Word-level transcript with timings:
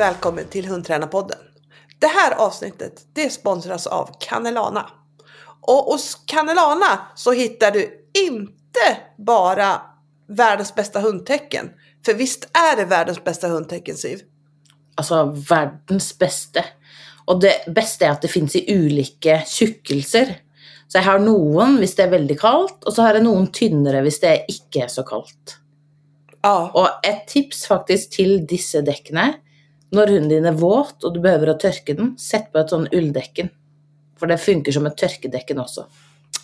välkommen 0.00 0.44
till 0.44 0.66
Hundtränarpodden. 0.66 1.38
Det 1.98 2.06
här 2.06 2.34
avsnittet 2.34 2.92
det 3.12 3.30
sponsras 3.30 3.86
av 3.86 4.10
Canelana. 4.20 4.90
Och 5.60 5.76
hos 5.76 6.14
Canelana 6.26 7.00
så 7.14 7.32
hittar 7.32 7.70
du 7.70 8.08
inte 8.14 8.96
bara 9.18 9.82
världens 10.28 10.74
bästa 10.74 11.00
hundtecken. 11.00 11.70
För 12.04 12.14
visst 12.14 12.44
är 12.44 12.76
det 12.76 12.84
världens 12.84 13.24
bästa 13.24 13.48
hundtecken 13.48 13.96
Siv? 13.96 14.20
Alltså 14.94 15.24
världens 15.24 16.18
bästa. 16.18 16.64
Och 17.24 17.40
det 17.40 17.74
bästa 17.74 18.06
är 18.06 18.10
att 18.10 18.22
det 18.22 18.28
finns 18.28 18.56
i 18.56 18.78
olika 18.78 19.42
tjockelser. 19.46 20.36
Så 20.88 20.98
jag 20.98 21.02
har 21.02 21.18
någon 21.18 21.68
om 21.68 21.76
det 21.76 21.98
är 21.98 22.10
väldigt 22.10 22.40
kallt 22.40 22.84
och 22.84 22.92
så 22.92 23.02
har 23.02 23.14
jag 23.14 23.24
någon 23.24 23.46
tynnare 23.52 23.98
om 23.98 24.04
det 24.20 24.46
inte 24.48 24.78
är 24.78 24.88
så 24.88 25.02
kallt. 25.02 25.56
Ja. 26.42 26.70
Och 26.74 27.06
ett 27.06 27.28
tips 27.28 27.66
faktiskt 27.66 28.12
till 28.12 28.46
dessa 28.46 28.80
däcken 28.80 29.32
när 29.90 30.06
hunden 30.06 30.28
din 30.28 30.44
är 30.44 30.52
våt 30.52 31.04
och 31.04 31.12
du 31.12 31.20
behöver 31.20 31.46
ha 31.46 31.54
torka 31.54 31.94
den, 31.94 32.18
sätt 32.18 32.52
på 32.52 32.58
ett 32.58 32.70
sånt 32.70 32.94
ulldäcken. 32.94 33.48
För 34.18 34.26
det 34.26 34.38
funkar 34.38 34.72
som 34.72 34.86
ett 34.86 34.96
torkedäcken 34.96 35.60
också. 35.60 35.86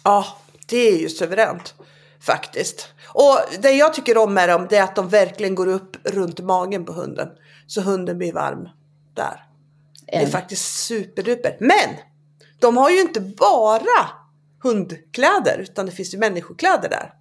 Ja, 0.05 0.27
det 0.67 0.77
är 0.77 0.99
ju 0.99 1.09
suveränt 1.09 1.75
faktiskt. 2.21 2.89
Och 3.09 3.39
det 3.61 3.71
jag 3.71 3.95
tycker 3.95 4.19
om 4.19 4.35
med 4.35 4.49
dem 4.49 4.67
det 4.71 4.77
är 4.77 4.83
att 4.83 4.97
de 4.97 5.09
verkligen 5.09 5.55
går 5.55 5.67
upp 5.67 5.97
runt 6.05 6.41
magen 6.41 6.85
på 6.85 6.93
hunden. 6.93 7.29
Så 7.67 7.81
hunden 7.81 8.19
blir 8.19 8.33
varm 8.33 8.69
där. 9.15 9.45
Det 10.07 10.17
är 10.17 10.27
faktiskt 10.27 10.87
superduper. 10.87 11.57
Men 11.61 11.97
de 12.59 12.77
har 12.77 12.91
ju 12.91 13.01
inte 13.01 13.21
bara 13.21 14.11
hundkläder 14.63 15.59
utan 15.59 15.87
det 15.87 15.93
finns 15.93 16.15
ju 16.15 16.19
människokläder 16.19 16.89
där. 16.89 17.13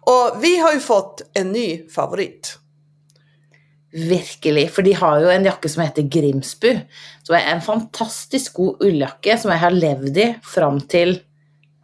Och 0.00 0.44
vi 0.44 0.58
har 0.58 0.72
ju 0.72 0.80
fått 0.80 1.22
en 1.32 1.52
ny 1.52 1.88
favorit. 1.88 2.58
Virkelig, 3.92 4.70
for 4.72 4.82
de 4.82 4.92
har 4.96 5.20
jo 5.20 5.28
en 5.28 5.44
jakke 5.44 5.68
som 5.68 5.82
heter 5.84 6.06
Grimsbu. 6.08 6.70
Som 7.26 7.36
er 7.36 7.50
en 7.52 7.60
fantastisk 7.60 8.54
god 8.56 8.80
ulljakke 8.86 9.38
som 9.38 9.50
jeg 9.52 9.60
har 9.60 9.70
levd 9.76 10.16
i 10.16 10.28
fram 10.42 10.80
til, 10.88 11.18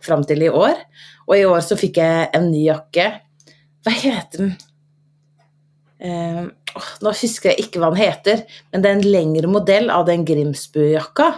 fram 0.00 0.25
til 0.25 0.42
i 0.42 0.48
år. 0.48 0.75
Og 1.28 1.37
i 1.37 1.45
år 1.45 1.61
så 1.61 1.77
fikk 1.77 2.00
jeg 2.00 2.31
en 2.34 2.50
ny 2.50 2.62
jakke. 2.70 3.11
Hva 3.84 3.92
heter 3.92 4.39
den? 4.47 4.56
Åh, 6.78 6.89
nå 7.03 7.12
husker 7.19 7.50
jeg 7.53 7.65
ikke 7.67 7.81
hva 7.83 7.89
den 7.92 8.00
heter, 8.00 8.43
men 8.72 8.83
det 8.84 8.91
er 8.91 8.98
en 9.00 9.09
lengre 9.12 9.48
modell 9.50 9.89
av 9.91 10.05
den 10.09 10.25
Grimsbu-jakka. 10.28 11.28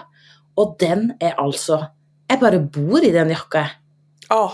Og 0.61 0.77
den 0.83 1.13
er 1.23 1.35
altså 1.41 1.87
Jeg 2.31 2.39
bare 2.39 2.61
bor 2.63 3.03
i 3.03 3.11
den 3.11 3.31
jakka. 3.33 3.65
Ja, 4.31 4.45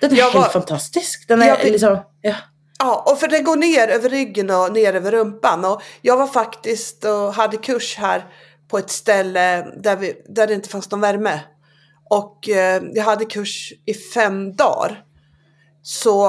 Den 0.00 0.12
er 0.12 0.16
Jag 0.16 0.30
helt 0.32 0.34
var- 0.44 0.50
fantastisk. 0.52 1.26
Den 1.28 1.42
er 1.42 1.46
Jag 1.46 1.56
vet- 1.58 1.72
liksom 1.72 1.98
Ja. 2.24 2.34
Ja, 2.84 3.02
och 3.06 3.18
för 3.20 3.28
det 3.28 3.40
går 3.40 3.56
ner 3.56 3.88
över 3.88 4.08
ryggen 4.08 4.50
och 4.50 4.72
ner 4.72 4.94
över 4.94 5.12
rumpan. 5.12 5.64
Och 5.64 5.82
jag 6.02 6.16
var 6.16 6.26
faktiskt 6.26 7.04
och 7.04 7.34
hade 7.34 7.56
kurs 7.56 7.96
här 7.98 8.24
på 8.68 8.78
ett 8.78 8.90
ställe 8.90 9.66
där, 9.82 9.96
vi, 9.96 10.22
där 10.28 10.46
det 10.46 10.54
inte 10.54 10.68
fanns 10.68 10.90
någon 10.90 11.00
värme. 11.00 11.40
Och 12.10 12.48
eh, 12.48 12.82
jag 12.92 13.04
hade 13.04 13.24
kurs 13.24 13.72
i 13.86 13.94
fem 13.94 14.56
dagar. 14.56 15.02
Så 15.82 16.28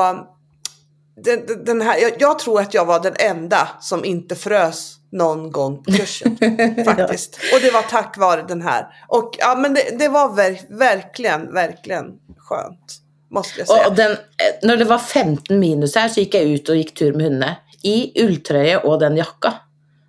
den, 1.23 1.63
den- 1.65 1.81
här, 1.81 1.97
jag, 1.97 2.11
jag 2.19 2.39
tror 2.39 2.61
att 2.61 2.73
jag 2.73 2.85
var 2.85 2.99
den 2.99 3.15
enda 3.19 3.67
som 3.81 4.05
inte 4.05 4.35
frös 4.35 4.95
någon 5.11 5.51
gång 5.51 5.83
på 5.83 5.91
kursen. 5.91 6.37
faktiskt. 6.85 7.39
Och 7.53 7.61
det 7.61 7.71
var 7.71 7.81
tack 7.81 8.17
vare 8.17 8.41
den 8.47 8.61
här. 8.61 8.87
Och 9.07 9.35
ja, 9.37 9.55
men 9.55 9.73
det, 9.73 9.99
det 9.99 10.07
var 10.07 10.29
ver- 10.29 10.77
verkligen, 10.77 11.53
verkligen 11.53 12.05
skönt. 12.37 13.01
Måste 13.31 13.59
jag 13.59 13.67
säga. 13.67 13.87
Og 13.87 13.95
den, 13.95 14.11
eh, 14.11 14.67
når 14.67 14.77
det 14.77 14.85
var 14.85 14.97
15 14.97 15.59
minus 15.59 15.95
her, 15.95 16.09
så 16.09 16.19
gikk 16.19 16.33
jeg 16.33 16.49
ut 16.55 16.69
og 16.69 16.75
gikk 16.75 16.95
tur 16.97 17.13
med 17.13 17.25
hundene. 17.25 17.55
I 17.83 18.11
ulltrøye 18.23 18.77
og 18.85 18.99
den 18.99 19.17
jakka. 19.17 19.53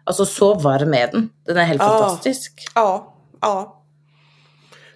Altså, 0.07 0.25
så 0.25 0.55
varm 0.55 0.95
er 0.95 1.11
den. 1.13 1.31
Den 1.47 1.57
er 1.57 1.65
helt 1.65 1.83
Ja. 1.83 1.89
fantastisk. 1.89 2.69
Ja, 2.75 3.15
ja. 3.43 3.73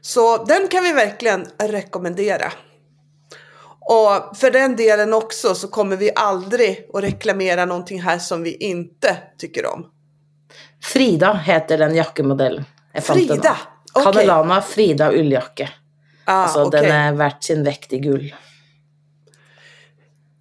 Så 0.01 0.45
den 0.45 0.69
kan 0.69 0.83
vi 0.85 0.93
verkligen 0.93 1.47
rekommendera. 1.59 2.53
Och 3.81 4.37
för 4.37 4.51
den 4.51 4.77
delen 4.77 5.15
också 5.15 5.55
så 5.55 5.69
kommer 5.69 5.97
vi 5.97 6.11
aldrig 6.15 6.89
att 6.95 7.03
reklamera 7.03 7.65
någonting 7.65 8.03
här 8.03 8.19
som 8.19 8.43
vi 8.43 8.55
inte 8.55 9.17
tycker 9.39 9.67
om. 9.67 9.87
Frida 10.83 11.33
heter 11.35 11.79
den 11.79 11.95
den. 12.37 12.65
Frida? 13.03 13.57
Okej. 13.93 14.13
Canelana 14.13 14.63
Frida 14.63 15.13
ulljakke. 15.13 15.69
Ah, 16.25 16.43
Altså, 16.43 16.63
okej. 16.65 16.81
Den 16.83 16.91
er 16.91 17.13
verdt 17.13 17.45
sin 17.45 17.65
vekt 17.65 17.93
i 17.93 17.99
gull. 17.99 18.35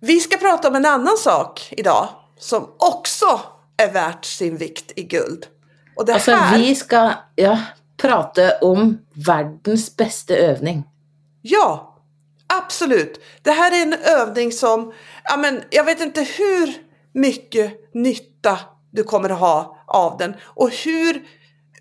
Vi 0.02 0.20
ska 0.20 0.38
prata 0.38 0.68
om 0.68 0.76
en 0.76 0.86
annan 0.86 1.18
sak 1.18 1.74
idag 1.78 2.08
som 2.38 2.68
också 2.78 3.40
är 3.78 3.92
värt 3.92 4.26
sin 4.26 4.58
vikt 4.58 4.92
i 4.96 5.04
guld. 5.04 5.46
Och 5.96 6.06
det 6.06 6.14
Altså, 6.14 6.32
här, 6.32 6.58
vi 6.60 6.76
skal 6.76 7.12
ja, 7.36 7.60
prate 7.98 8.58
om 8.62 8.98
verdens 9.14 9.96
beste 9.96 10.36
øvning. 10.38 10.84
Ja, 11.42 11.98
absolut. 12.48 13.20
Det 13.42 13.52
här 13.52 13.72
är 13.72 13.82
en 13.82 13.94
övning 13.94 14.52
som, 14.52 14.94
ja 15.24 15.38
men 15.38 15.64
jag 15.70 15.84
vet 15.84 16.02
inte 16.02 16.22
hur 16.38 16.74
mycket 17.14 17.94
nytta 17.94 18.60
du 18.92 19.04
kommer 19.04 19.30
att 19.30 19.40
ha 19.40 19.78
av 19.88 20.18
den 20.18 20.36
och 20.44 20.70
hur 20.70 21.24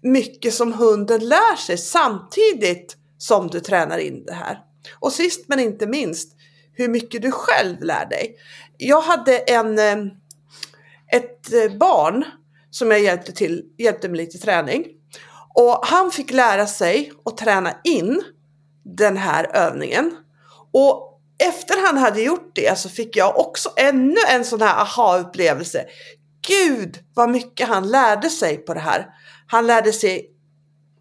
mycket 0.03 0.55
som 0.55 0.73
hunden 0.73 1.29
lär 1.29 1.57
sig 1.57 1.79
samtidigt 1.79 2.97
som 3.19 3.49
du 3.49 3.61
tränar 3.61 3.99
in 3.99 4.25
det 4.25 4.35
här. 4.35 4.59
Och 5.01 5.13
sist 5.13 5.45
men 5.49 5.61
inte 5.61 5.87
minst, 5.87 6.37
hur 6.73 6.89
mycket 6.89 7.23
du 7.23 7.31
själv 7.31 7.83
lär 7.83 8.07
dig. 8.07 8.37
Jag 8.77 9.01
hade 9.01 9.39
en, 9.39 9.79
eh, 9.79 10.13
ett 11.13 11.53
eh, 11.53 11.79
barn 11.79 12.25
som 12.71 12.91
jag 12.91 13.01
hjälpte, 13.01 13.33
till, 13.33 13.65
hjälpte 13.79 14.09
med 14.09 14.17
lite 14.17 14.39
träning. 14.39 14.85
Och 15.55 15.87
han 15.87 16.11
fick 16.11 16.31
lära 16.31 16.67
sig 16.67 17.13
att 17.25 17.37
träna 17.37 17.73
in 17.85 18.23
den 18.85 19.17
här 19.17 19.57
övningen. 19.57 20.17
Och 20.73 21.21
efter 21.39 21.87
han 21.87 21.97
hade 21.97 22.23
gjort 22.23 22.53
det 22.55 22.79
så 22.79 22.89
fick 22.89 23.17
jag 23.17 23.39
också 23.39 23.73
ännu 23.77 24.21
en 24.29 24.45
sån 24.45 24.63
här 24.63 24.81
aha-upplevelse. 24.81 25.87
Gud 26.49 26.99
vad 27.15 27.31
mycket 27.31 27.69
han 27.69 27.89
lärde 27.89 28.31
sig 28.31 28.57
på 28.57 28.75
det 28.75 28.81
här. 28.81 29.07
Han 29.47 29.67
lärde 29.67 29.93
sig 29.93 30.31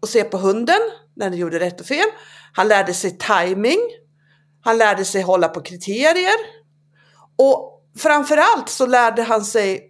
att 0.02 0.08
se 0.08 0.24
på 0.24 0.38
hunden 0.38 0.80
när 1.18 1.30
den 1.30 1.38
gjorde 1.38 1.60
rätt 1.60 1.80
och 1.80 1.86
fel. 1.86 2.06
Han 2.52 2.68
lärde 2.68 2.94
sig 2.94 3.18
timing. 3.18 3.78
Han 4.60 4.78
lärde 4.78 5.04
sig 5.04 5.22
hålla 5.22 5.48
på 5.48 5.60
kriterier. 5.60 6.36
Och 7.36 7.82
framförallt 7.98 8.68
så 8.68 8.86
lärde 8.86 9.22
han 9.22 9.44
sig 9.44 9.82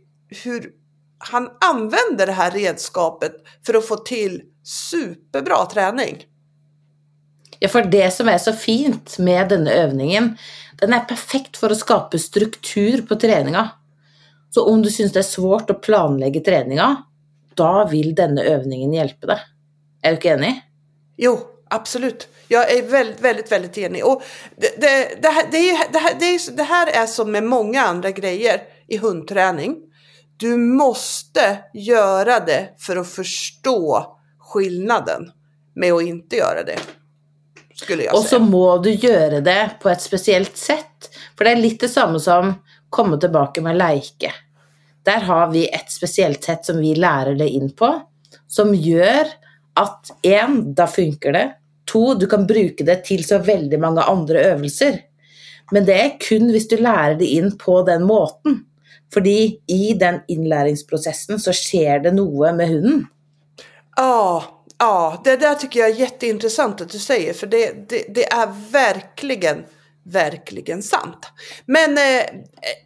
hur 0.44 0.70
han 1.18 1.50
använder 1.60 2.26
det 2.26 2.32
här 2.32 2.50
redskapet 2.50 3.32
för 3.66 3.74
att 3.74 3.88
få 3.88 3.96
till 3.96 4.42
superbra 4.64 5.66
träning. 5.66 6.24
Ja, 7.58 7.68
för 7.68 7.84
det 7.84 8.10
som 8.10 8.28
är 8.28 8.38
så 8.38 8.52
fint 8.52 9.18
med 9.18 9.48
denne 9.48 9.70
övningen, 9.70 10.38
den 10.80 10.92
är 10.92 11.00
perfekt 11.00 11.56
för 11.56 11.70
att 11.70 11.78
skapa 11.78 12.18
struktur 12.18 13.02
på 13.02 13.16
träningen. 13.16 13.66
Så 14.50 14.68
om 14.70 14.82
du 14.82 14.90
syns 14.90 15.12
det 15.12 15.18
är 15.18 15.22
svårt 15.22 15.70
att 15.70 15.82
planlägga 15.82 16.40
träningen, 16.40 16.96
då 17.54 17.88
vill 17.90 18.14
denna 18.14 18.42
övningen 18.42 18.92
hjälpa 18.92 19.26
dig. 19.26 19.40
Är 20.02 20.10
du 20.10 20.14
inte 20.14 20.28
enig? 20.28 20.62
Jo, 21.18 21.38
absolut. 21.70 22.28
Jag 22.48 22.72
är 22.72 22.82
väldigt, 22.82 23.20
väldigt, 23.20 23.52
väldigt 23.52 23.78
enig. 23.78 24.06
Och 24.06 24.22
det, 24.56 24.80
det, 24.80 25.22
det, 25.22 25.28
här, 25.28 25.46
det, 25.50 25.70
är, 25.70 25.92
det, 25.92 25.98
här, 25.98 26.14
det, 26.20 26.26
är, 26.26 26.56
det 26.56 26.62
här 26.62 26.86
är 26.86 27.06
som 27.06 27.32
med 27.32 27.44
många 27.44 27.82
andra 27.82 28.10
grejer 28.10 28.62
i 28.88 28.96
hundträning. 28.96 29.76
Du 30.36 30.56
måste 30.56 31.58
göra 31.74 32.40
det 32.40 32.68
för 32.78 32.96
att 32.96 33.08
förstå 33.08 34.06
skillnaden 34.38 35.32
med 35.74 35.92
att 35.92 36.02
inte 36.02 36.36
göra 36.36 36.62
det. 36.62 36.78
Skulle 37.74 38.04
jag 38.04 38.16
så 38.16 38.22
säga. 38.22 38.40
må 38.40 38.78
du 38.78 38.90
gjøre 38.90 39.40
det 39.40 39.70
på 39.82 39.88
et 39.88 40.02
spesielt 40.02 40.56
sett. 40.56 41.10
For 41.38 41.44
det 41.44 41.54
litt 41.54 41.80
det 41.80 41.88
samme 41.88 42.20
som 42.20 42.54
komme 42.90 43.18
tilbake 43.20 43.60
med 43.60 43.76
leike. 43.76 44.32
Der 45.04 45.20
har 45.20 45.50
vi 45.50 45.68
et 45.68 45.90
spesielt 45.90 46.44
sett 46.44 46.64
som 46.64 46.78
vi 46.78 46.94
lærer 46.94 47.34
det 47.34 47.48
inn 47.48 47.70
på, 47.70 48.00
som 48.48 48.74
gjør 48.74 49.26
at 49.78 50.12
én, 50.26 50.60
da 50.74 50.86
funker 50.90 51.32
det. 51.32 51.46
To, 51.88 52.14
du 52.14 52.26
kan 52.28 52.46
bruke 52.46 52.84
det 52.84 53.02
til 53.08 53.24
så 53.24 53.38
veldig 53.38 53.80
mange 53.80 54.04
andre 54.04 54.42
øvelser. 54.52 54.98
Men 55.72 55.86
det 55.88 55.96
er 55.96 56.16
kun 56.20 56.50
hvis 56.52 56.68
du 56.68 56.76
lærer 56.80 57.16
det 57.20 57.28
inn 57.38 57.54
på 57.60 57.80
den 57.86 58.04
måten. 58.08 58.64
Fordi 59.14 59.60
i 59.66 59.94
den 60.00 60.20
innlæringsprosessen 60.28 61.40
så 61.40 61.54
skjer 61.56 62.04
det 62.04 62.12
noe 62.16 62.52
med 62.56 62.68
hunden. 62.68 63.06
Ja, 63.96 64.44
ja, 64.78 65.20
det 65.24 65.36
där 65.36 65.54
tycker 65.54 65.80
jag 65.80 65.90
är 65.90 65.94
jätteintressant 65.94 66.80
att 66.80 66.88
du 66.88 66.98
säger. 66.98 67.32
För 67.32 67.46
det, 67.46 67.88
det, 67.88 68.04
det 68.08 68.32
är 68.32 68.72
verkligen, 68.72 69.64
verkligen 70.04 70.82
sant. 70.82 71.32
Men 71.66 71.98
eh, 71.98 72.24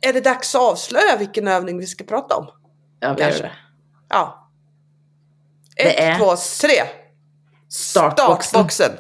är 0.00 0.12
det 0.12 0.20
dags 0.20 0.54
att 0.54 0.60
avslöja 0.60 1.16
vilken 1.18 1.48
övning 1.48 1.78
vi 1.78 1.86
ska 1.86 2.04
prata 2.04 2.36
om? 2.36 2.46
Ja, 3.00 3.14
vi 3.14 3.22
gjør 3.22 3.30
det. 3.30 3.52
Ja. 4.08 4.41
Det 5.76 5.82
Ett, 5.82 6.00
är 6.00 6.18
två, 6.18 6.36
tre. 6.60 6.82
Startboxen. 7.68 8.48
Startboxen. 8.48 8.92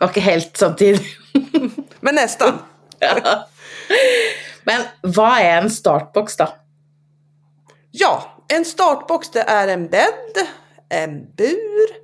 Ikke 0.00 0.20
helt 0.20 0.56
samtidig. 0.56 1.06
Men 2.00 2.14
nästan. 2.14 2.58
Ja. 3.00 3.48
Men 4.66 4.82
hva 5.14 5.28
er 5.40 5.60
en 5.62 5.70
startboks, 5.70 6.36
da? 6.36 6.48
Ja, 7.94 8.42
en 8.48 8.64
startbox 8.64 9.30
det 9.30 9.44
är 9.46 9.68
en 9.68 9.86
bädd, 9.88 10.40
en 10.88 11.20
bur 11.36 11.94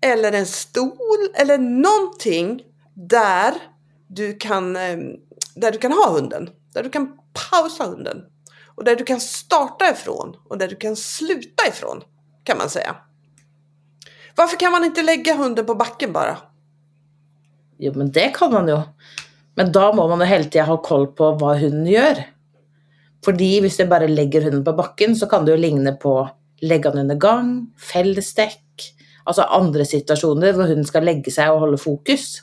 eller 0.00 0.32
en 0.32 0.46
stol 0.46 1.28
eller 1.34 1.58
någonting 1.58 2.62
där 2.94 3.54
du 4.08 4.36
kan, 4.36 4.76
eh, 4.76 4.96
där 5.54 5.72
du 5.72 5.78
kan 5.78 5.92
ha 5.92 6.10
hunden. 6.10 6.50
Där 6.74 6.82
du 6.82 6.90
kan 6.90 7.12
pausa 7.50 7.84
hunden. 7.84 8.22
Och 8.74 8.84
där 8.84 8.96
du 8.96 9.04
kan 9.04 9.20
starta 9.20 9.90
ifrån 9.90 10.36
och 10.48 10.58
där 10.58 10.68
du 10.68 10.76
kan 10.76 10.96
sluta 10.96 11.68
ifrån 11.68 12.02
kan 12.44 12.58
man 12.58 12.70
säga. 12.70 12.96
Varför 14.36 14.56
kan 14.56 14.72
man 14.72 14.84
inte 14.84 15.02
lägga 15.02 15.34
hunden 15.34 15.66
på 15.66 15.74
backen 15.74 16.12
bara? 16.12 16.36
Jo, 17.78 17.92
men 17.96 18.12
det 18.12 18.28
kan 18.28 18.52
man 18.52 18.68
ju. 18.68 18.80
Men 19.54 19.72
då 19.72 19.92
måste 19.92 20.08
man 20.16 20.20
ju 20.20 20.26
hela 20.26 20.44
tiden 20.44 20.66
ha 20.66 20.82
koll 20.82 21.06
på 21.06 21.32
vad 21.32 21.58
hunden 21.58 21.86
gör. 21.86 22.26
För 23.24 23.32
om 23.32 23.38
du 23.78 23.86
bara 23.86 24.06
lägger 24.06 24.42
hunden 24.42 24.64
på 24.64 24.72
backen 24.72 25.16
så 25.16 25.26
kan 25.26 25.44
det 25.44 25.50
ju 25.52 25.56
likna 25.56 25.92
på 25.92 26.30
lägga 26.60 26.90
den 26.90 26.98
under 26.98 27.14
gång, 27.14 27.72
fällstäck, 27.92 28.94
alltså 29.24 29.42
andra 29.42 29.84
situationer 29.84 30.52
där 30.52 30.52
hunden 30.52 30.84
ska 30.84 31.00
lägga 31.00 31.30
sig 31.30 31.50
och 31.50 31.60
hålla 31.60 31.76
fokus. 31.76 32.42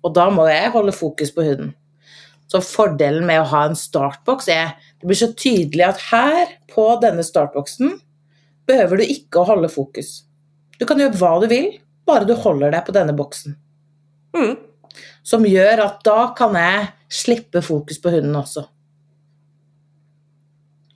Och 0.00 0.12
då 0.12 0.30
måste 0.30 0.52
jag 0.52 0.70
hålla 0.70 0.92
fokus 0.92 1.34
på 1.34 1.42
hunden. 1.42 1.72
Så 2.46 2.60
fördelen 2.60 3.26
med 3.26 3.42
att 3.42 3.50
ha 3.50 3.64
en 3.64 3.76
startbox 3.76 4.48
är 4.48 4.70
det 5.00 5.06
blir 5.06 5.16
så 5.16 5.32
tydligt 5.32 5.86
att 5.86 6.00
här 6.00 6.48
på 6.74 7.00
denna 7.00 7.22
startboxen 7.22 8.00
behöver 8.66 8.96
du 8.96 9.04
inte 9.04 9.38
hålla 9.38 9.68
fokus. 9.68 10.22
Du 10.78 10.84
kan 10.86 10.98
göra 10.98 11.12
vad 11.12 11.42
du 11.42 11.46
vill, 11.46 11.78
bara 12.06 12.24
du 12.24 12.34
håller 12.34 12.70
dig 12.70 12.80
på 12.80 12.92
denna 12.92 13.12
boxen. 13.12 13.56
Mm. 14.36 14.56
Som 15.22 15.46
gör 15.46 15.78
att 15.78 16.04
då 16.04 16.26
kan 16.26 16.54
jag 16.54 16.86
slippa 17.08 17.62
fokus 17.62 18.02
på 18.02 18.10
hunden 18.10 18.36
också. 18.36 18.68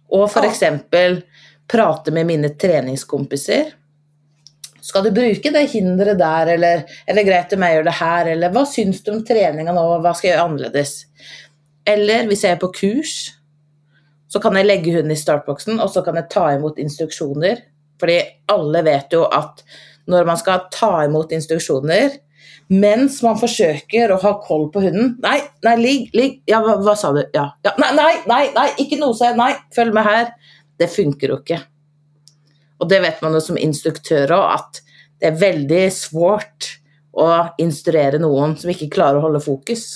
Och 0.09 0.33
för 0.33 0.43
Ja. 0.43 0.51
exempel 0.51 1.23
prata 1.69 2.11
med 2.11 2.27
mina 2.27 2.49
träningskompisar. 2.49 3.65
Ska 4.81 5.01
du 5.01 5.11
bruka 5.11 5.51
det 5.51 5.61
hindret 5.61 6.19
där 6.19 6.47
eller 6.47 6.85
är 7.07 7.15
det 7.15 7.23
grejt 7.25 7.53
om 7.53 7.63
jag 7.63 7.75
gör 7.75 7.83
det 7.85 7.91
här 7.91 8.27
eller 8.27 8.51
vad 8.53 8.69
syns 8.69 9.03
du 9.03 9.11
om 9.11 9.25
träningen 9.25 9.79
och 9.79 10.03
vad 10.03 10.17
ska 10.17 10.29
jag 10.29 10.35
göra 10.35 10.45
annorlunda? 10.45 10.85
Eller 11.85 12.23
om 12.23 12.29
jag 12.43 12.45
är 12.53 12.57
på 12.57 12.69
kurs 12.69 13.33
så 14.37 14.41
kan 14.41 14.57
jag 14.57 14.67
lägga 14.67 14.93
hunden 14.93 15.11
i 15.11 15.17
startboxen 15.17 15.81
och 15.81 15.91
så 15.91 16.03
kan 16.03 16.15
jag 16.15 16.31
ta 16.31 16.53
emot 16.53 16.79
instruktioner. 16.79 17.59
För 18.01 18.11
alla 18.47 18.83
vet 18.83 19.13
ju 19.13 19.25
att 19.25 19.65
när 20.07 20.25
man 20.25 20.39
ska 20.39 20.59
ta 20.59 21.05
emot 21.05 21.33
instruktioner 21.33 22.11
mens 22.67 23.23
man 23.23 23.39
försöker 23.39 24.11
att 24.11 24.23
ha 24.23 24.43
koll 24.43 24.73
på 24.73 24.81
hunden. 24.81 25.17
Nej, 25.19 25.43
nej, 25.63 25.79
ligg, 25.79 26.11
ligg. 26.13 26.43
Ja, 26.45 26.61
vad, 26.61 26.85
hva, 26.85 26.97
sa 26.97 27.13
du? 27.13 27.31
Ja, 27.33 27.59
ja, 27.63 27.75
nej, 27.79 27.91
nej, 27.95 28.23
nej, 28.27 28.51
nej, 28.55 28.75
inte 28.77 28.97
nosa, 28.97 29.35
nej, 29.35 29.57
följ 29.75 29.93
med 29.93 30.05
här. 30.05 30.29
Det 30.79 30.89
funkar 30.89 31.29
jo 31.29 31.37
inte. 31.37 31.61
Och 32.79 32.89
det 32.89 33.01
vet 33.01 33.23
man 33.23 33.35
ju 33.35 33.41
som 33.41 33.59
instruktör 33.59 34.33
också, 34.33 34.35
att 34.35 34.71
det 35.21 35.27
är 35.27 35.41
väldigt 35.41 35.95
svårt 35.95 36.79
att 37.17 37.55
instruera 37.59 38.19
någon 38.19 38.57
som 38.57 38.71
inte 38.71 38.87
klarar 38.87 39.17
att 39.17 39.23
hålla 39.23 39.41
fokus. 39.41 39.95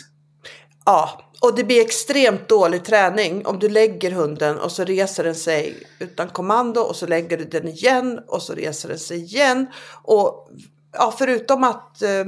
Ja, 0.84 1.29
och 1.40 1.54
det 1.54 1.64
blir 1.64 1.80
extremt 1.80 2.48
dålig 2.48 2.84
träning 2.84 3.46
om 3.46 3.58
du 3.58 3.68
lägger 3.68 4.10
hunden 4.10 4.58
och 4.58 4.72
så 4.72 4.84
reser 4.84 5.24
den 5.24 5.34
sig 5.34 5.86
utan 5.98 6.28
kommando 6.28 6.80
och 6.80 6.96
så 6.96 7.06
lägger 7.06 7.38
du 7.38 7.44
den 7.44 7.68
igen 7.68 8.20
och 8.26 8.42
så 8.42 8.54
reser 8.54 8.88
den 8.88 8.98
sig 8.98 9.18
igen. 9.22 9.66
Och 10.02 10.50
ja, 10.92 11.14
förutom 11.18 11.64
att, 11.64 12.02
eh, 12.02 12.24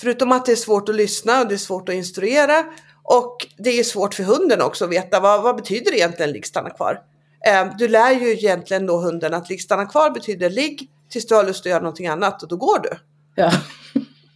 förutom 0.00 0.32
att 0.32 0.46
det 0.46 0.52
är 0.52 0.56
svårt 0.56 0.88
att 0.88 0.94
lyssna 0.94 1.40
och 1.40 1.48
det 1.48 1.54
är 1.54 1.58
svårt 1.58 1.88
att 1.88 1.94
instruera 1.94 2.64
och 3.02 3.46
det 3.58 3.70
är 3.70 3.84
svårt 3.84 4.14
för 4.14 4.22
hunden 4.22 4.62
också 4.62 4.84
att 4.84 4.90
veta 4.90 5.20
vad, 5.20 5.42
vad 5.42 5.56
betyder 5.56 5.94
egentligen 5.94 6.32
ligg 6.32 6.46
stanna 6.46 6.70
kvar. 6.70 7.00
Eh, 7.46 7.66
du 7.78 7.88
lär 7.88 8.12
ju 8.12 8.32
egentligen 8.32 8.86
då 8.86 8.96
hunden 8.96 9.34
att 9.34 9.48
ligg 9.48 9.62
stanna 9.62 9.86
kvar 9.86 10.10
betyder 10.10 10.50
ligg 10.50 10.90
tills 11.10 11.26
du 11.26 11.34
har 11.34 11.44
lust 11.44 11.60
att 11.60 11.70
göra 11.70 11.82
någonting 11.82 12.06
annat 12.06 12.42
och 12.42 12.48
då 12.48 12.56
går 12.56 12.78
du. 12.78 12.90
Ja. 13.34 13.52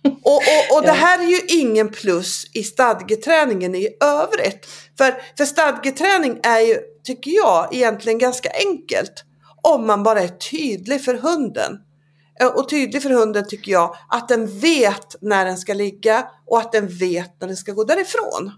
Och, 0.05 0.37
och, 0.37 0.77
och 0.77 0.83
det 0.83 0.93
här 0.93 1.19
är 1.19 1.29
ju 1.29 1.61
ingen 1.61 1.89
plus 1.89 2.45
i 2.55 2.63
stadgeträningen 2.63 3.75
i 3.75 3.89
övrigt. 4.01 4.67
För, 4.99 5.23
för 5.37 5.45
stadgeträning 5.45 6.41
är 6.43 6.61
ju, 6.61 6.79
tycker 7.05 7.31
jag, 7.31 7.75
egentligen 7.75 8.19
ganska 8.19 8.51
enkelt. 8.67 9.25
Om 9.63 9.87
man 9.87 10.03
bara 10.03 10.21
är 10.21 10.29
tydlig 10.29 11.05
för 11.05 11.15
hunden. 11.15 11.79
Eh, 12.41 12.47
Och 12.47 12.69
tydlig 12.69 13.03
för 13.03 13.11
hunden 13.11 13.49
tycker 13.49 13.73
jag 13.73 13.97
att 14.09 14.29
den 14.29 14.59
vet 14.59 15.17
när 15.21 15.45
den 15.45 15.59
ska 15.59 15.75
ligga 15.75 16.29
och 16.47 16.59
att 16.59 16.73
den 16.73 16.89
vet 16.89 17.41
när 17.41 17.49
den 17.49 17.57
ska 17.57 17.73
gå 17.73 17.85
därifrån. 17.85 18.53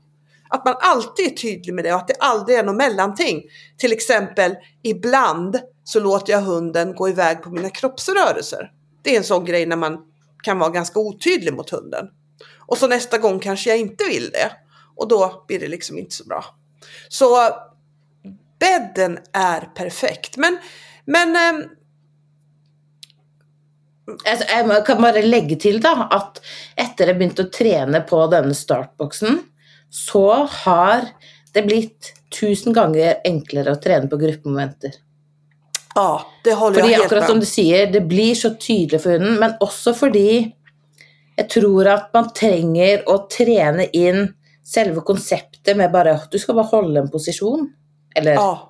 Att 0.49 0.65
man 0.65 0.75
alltid 0.81 1.27
är 1.27 1.31
tydlig 1.31 1.75
med 1.75 1.85
det 1.85 1.93
och 1.93 2.01
att 2.01 2.09
det 2.09 2.17
aldrig 2.19 2.59
är 2.59 2.65
något 2.65 2.77
mellanting. 2.77 3.43
Till 3.79 3.93
exempel 3.93 4.55
ibland 4.83 5.61
så 5.85 6.01
låter 6.01 6.33
jag 6.33 6.41
hunden 6.41 6.95
gå 6.95 7.09
iväg 7.09 7.43
på 7.43 7.51
mina 7.51 7.71
kroppsrörelser. 7.71 8.71
Det 9.03 9.15
är 9.15 9.17
en 9.17 9.25
sån 9.25 9.45
grej 9.45 9.67
när 9.67 9.77
man 9.77 9.99
kan 10.43 10.59
vara 10.59 10.71
ganska 10.71 10.99
otydlig 10.99 11.55
mot 11.55 11.71
hunden. 11.71 12.09
Och 12.67 12.79
så 12.79 12.87
nästa 12.87 13.19
gång 13.19 13.39
kanske 13.39 13.71
jag 13.71 13.79
inte 13.79 14.05
vill 14.05 14.31
det. 14.31 14.51
Och 14.97 15.09
då 15.09 15.45
blir 15.49 15.61
det 15.61 15.69
liksom 15.69 15.99
inte 15.99 16.15
så 16.15 16.25
bra. 16.25 16.45
Så 17.09 17.49
bädden 18.61 19.19
är 19.33 19.61
perfekt. 19.61 20.37
Men, 20.37 20.59
men 21.05 21.37
ehm, 21.37 21.61
eh, 21.61 21.67
Altså, 24.27 24.47
Jeg 24.49 24.85
kan 24.87 25.03
bare 25.03 25.23
legge 25.23 25.57
til 25.63 25.79
da, 25.81 26.09
at 26.11 26.41
etter 26.77 27.07
jeg 27.07 27.19
begynte 27.21 27.45
å 27.47 27.53
trene 27.55 28.01
på 28.03 28.19
denne 28.33 28.55
startboksen, 28.55 29.39
så 29.91 30.27
har 30.65 31.07
det 31.55 31.63
blitt 31.69 32.11
tusen 32.35 32.75
ganger 32.75 33.21
enklere 33.29 33.77
å 33.77 33.81
trene 33.81 34.11
på 34.11 34.19
gruppemomenter 34.19 34.97
ja, 35.95 36.27
det 36.45 36.53
håller 36.53 36.81
Fordi 36.81 36.93
jag 36.93 36.99
helt 36.99 37.07
akkurat 37.07 37.23
med 37.23 37.29
som 37.29 37.37
om. 37.37 37.41
du 37.41 37.47
sier, 37.47 37.87
det 37.93 38.01
blir 38.01 38.35
så 38.35 38.55
tydelig 38.55 39.03
for 39.03 39.11
hunden, 39.11 39.39
men 39.41 39.55
også 39.61 39.95
fordi 39.95 40.53
jeg 41.37 41.49
tror 41.51 41.89
at 41.89 42.11
man 42.15 42.29
trenger 42.37 43.07
å 43.11 43.23
trene 43.33 43.87
inn 43.97 44.27
selve 44.65 45.01
konseptet 45.01 45.77
med 45.77 45.93
bare 45.93 46.19
Du 46.31 46.39
skal 46.39 46.55
bare 46.55 46.71
holde 46.71 47.01
en 47.01 47.11
posisjon. 47.11 47.67
Eller 48.17 48.35
Ja, 48.35 48.69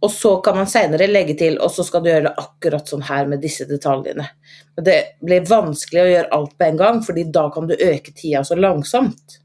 Og 0.00 0.10
så 0.12 0.36
kan 0.44 0.56
man 0.56 0.66
senere 0.66 1.06
legge 1.06 1.34
til, 1.34 1.58
og 1.58 1.70
så 1.72 1.84
skal 1.84 2.02
du 2.02 2.10
gjøre 2.10 2.28
det 2.28 2.34
akkurat 2.36 2.88
sånn 2.88 3.02
her 3.08 3.26
med 3.26 3.40
disse 3.40 3.64
detaljene. 3.64 4.26
Men 4.76 4.84
det 4.84 4.96
blir 5.24 5.46
vanskelig 5.48 6.02
å 6.02 6.10
gjøre 6.10 6.32
alt 6.36 6.52
på 6.58 6.66
en 6.66 6.76
gang, 6.76 7.00
fordi 7.02 7.24
da 7.32 7.46
kan 7.50 7.66
du 7.66 7.74
øke 7.74 8.12
tida 8.12 8.44
så 8.44 8.58
langsomt. 8.60 9.38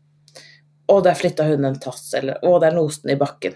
Å, 0.92 1.00
der 1.02 1.16
flytta 1.16 1.48
hunden 1.48 1.70
en 1.72 1.80
tass, 1.80 2.14
eller 2.20 2.44
å, 2.44 2.58
der 2.60 2.76
noste 2.76 3.08
den 3.08 3.16
i 3.16 3.20
bakken. 3.20 3.56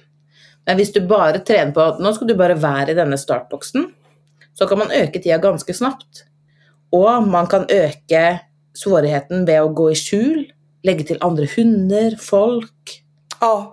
Men 0.66 0.80
hvis 0.80 0.94
du 0.96 1.02
bare 1.08 1.40
trener 1.46 1.74
på 1.76 1.84
at 1.84 2.00
nå 2.02 2.12
skal 2.16 2.28
du 2.28 2.36
bare 2.40 2.58
være 2.58 2.92
i 2.94 2.98
denne 2.98 3.18
startboksen, 3.22 3.86
så 4.56 4.68
kan 4.68 4.80
man 4.82 4.92
øke 4.96 5.20
tida 5.22 5.38
ganske 5.44 5.74
snapt. 5.74 6.24
Og 6.96 7.28
man 7.28 7.48
kan 7.52 7.66
øke 7.70 8.40
svårigheten 8.76 9.46
ved 9.48 9.62
å 9.62 9.74
gå 9.76 9.90
i 9.92 9.98
skjul, 10.00 10.46
legge 10.86 11.06
til 11.12 11.22
andre 11.26 11.48
hunder, 11.56 12.16
folk. 12.22 12.96
ja, 13.42 13.72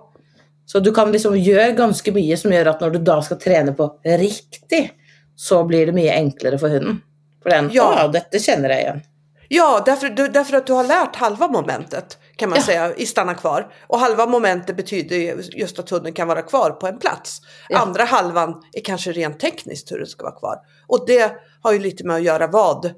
Så 0.65 0.79
du 0.79 0.91
kan 0.93 1.11
liksom 1.11 1.35
gjøre 1.37 1.75
ganske 1.77 2.11
mye 2.11 2.37
som 2.37 2.51
gjør 2.51 2.69
at 2.71 2.81
når 2.81 2.93
du 2.93 2.99
da 3.05 3.21
skal 3.21 3.37
trene 3.37 3.73
på 3.77 3.89
riktig, 4.05 4.91
så 5.35 5.63
blir 5.67 5.85
det 5.85 5.93
mye 5.95 6.13
enklere 6.13 6.57
for 6.59 6.69
hunden. 6.69 7.01
For 7.43 7.49
den 7.49 7.69
Ja. 7.73 7.93
ja. 7.99 8.07
dette 8.07 8.39
kjenner 8.39 8.69
jeg 8.69 8.81
igjen. 8.81 9.01
ja 9.49 9.83
därför, 9.85 10.09
därför 10.29 10.57
att 10.57 10.67
du 10.67 10.73
har 10.73 10.83
lärt 10.83 11.15
halva 11.15 11.47
momentet 11.47 12.17
kan 12.43 12.49
man 12.49 12.59
Ja. 12.59 12.65
säga 12.65 12.95
i 12.95 13.05
stanna 13.05 13.33
kvar. 13.33 13.73
Och 13.87 13.99
halva 13.99 14.25
momentet 14.25 14.77
betyder 14.77 15.15
ju 15.15 15.43
just 15.53 15.79
att 15.79 15.89
hunden 15.89 16.13
kan 16.13 16.27
vara 16.27 16.41
kvar 16.41 16.71
på 16.71 16.87
en 16.87 16.99
plats. 16.99 17.41
Ja. 17.69 17.79
Andra 17.79 18.03
halvan 18.03 18.61
är 18.73 18.81
kanske 18.81 19.11
rent 19.11 19.39
tekniskt 19.39 19.91
hur 19.91 19.97
den 19.97 20.07
ska 20.07 20.23
vara 20.23 20.35
kvar. 20.39 20.55
Och 20.87 21.05
det 21.07 21.33
har 21.61 21.73
ju 21.73 21.79
lite 21.79 22.05
med 22.05 22.15
att 22.15 22.23
göra 22.23 22.47
vad, 22.47 22.93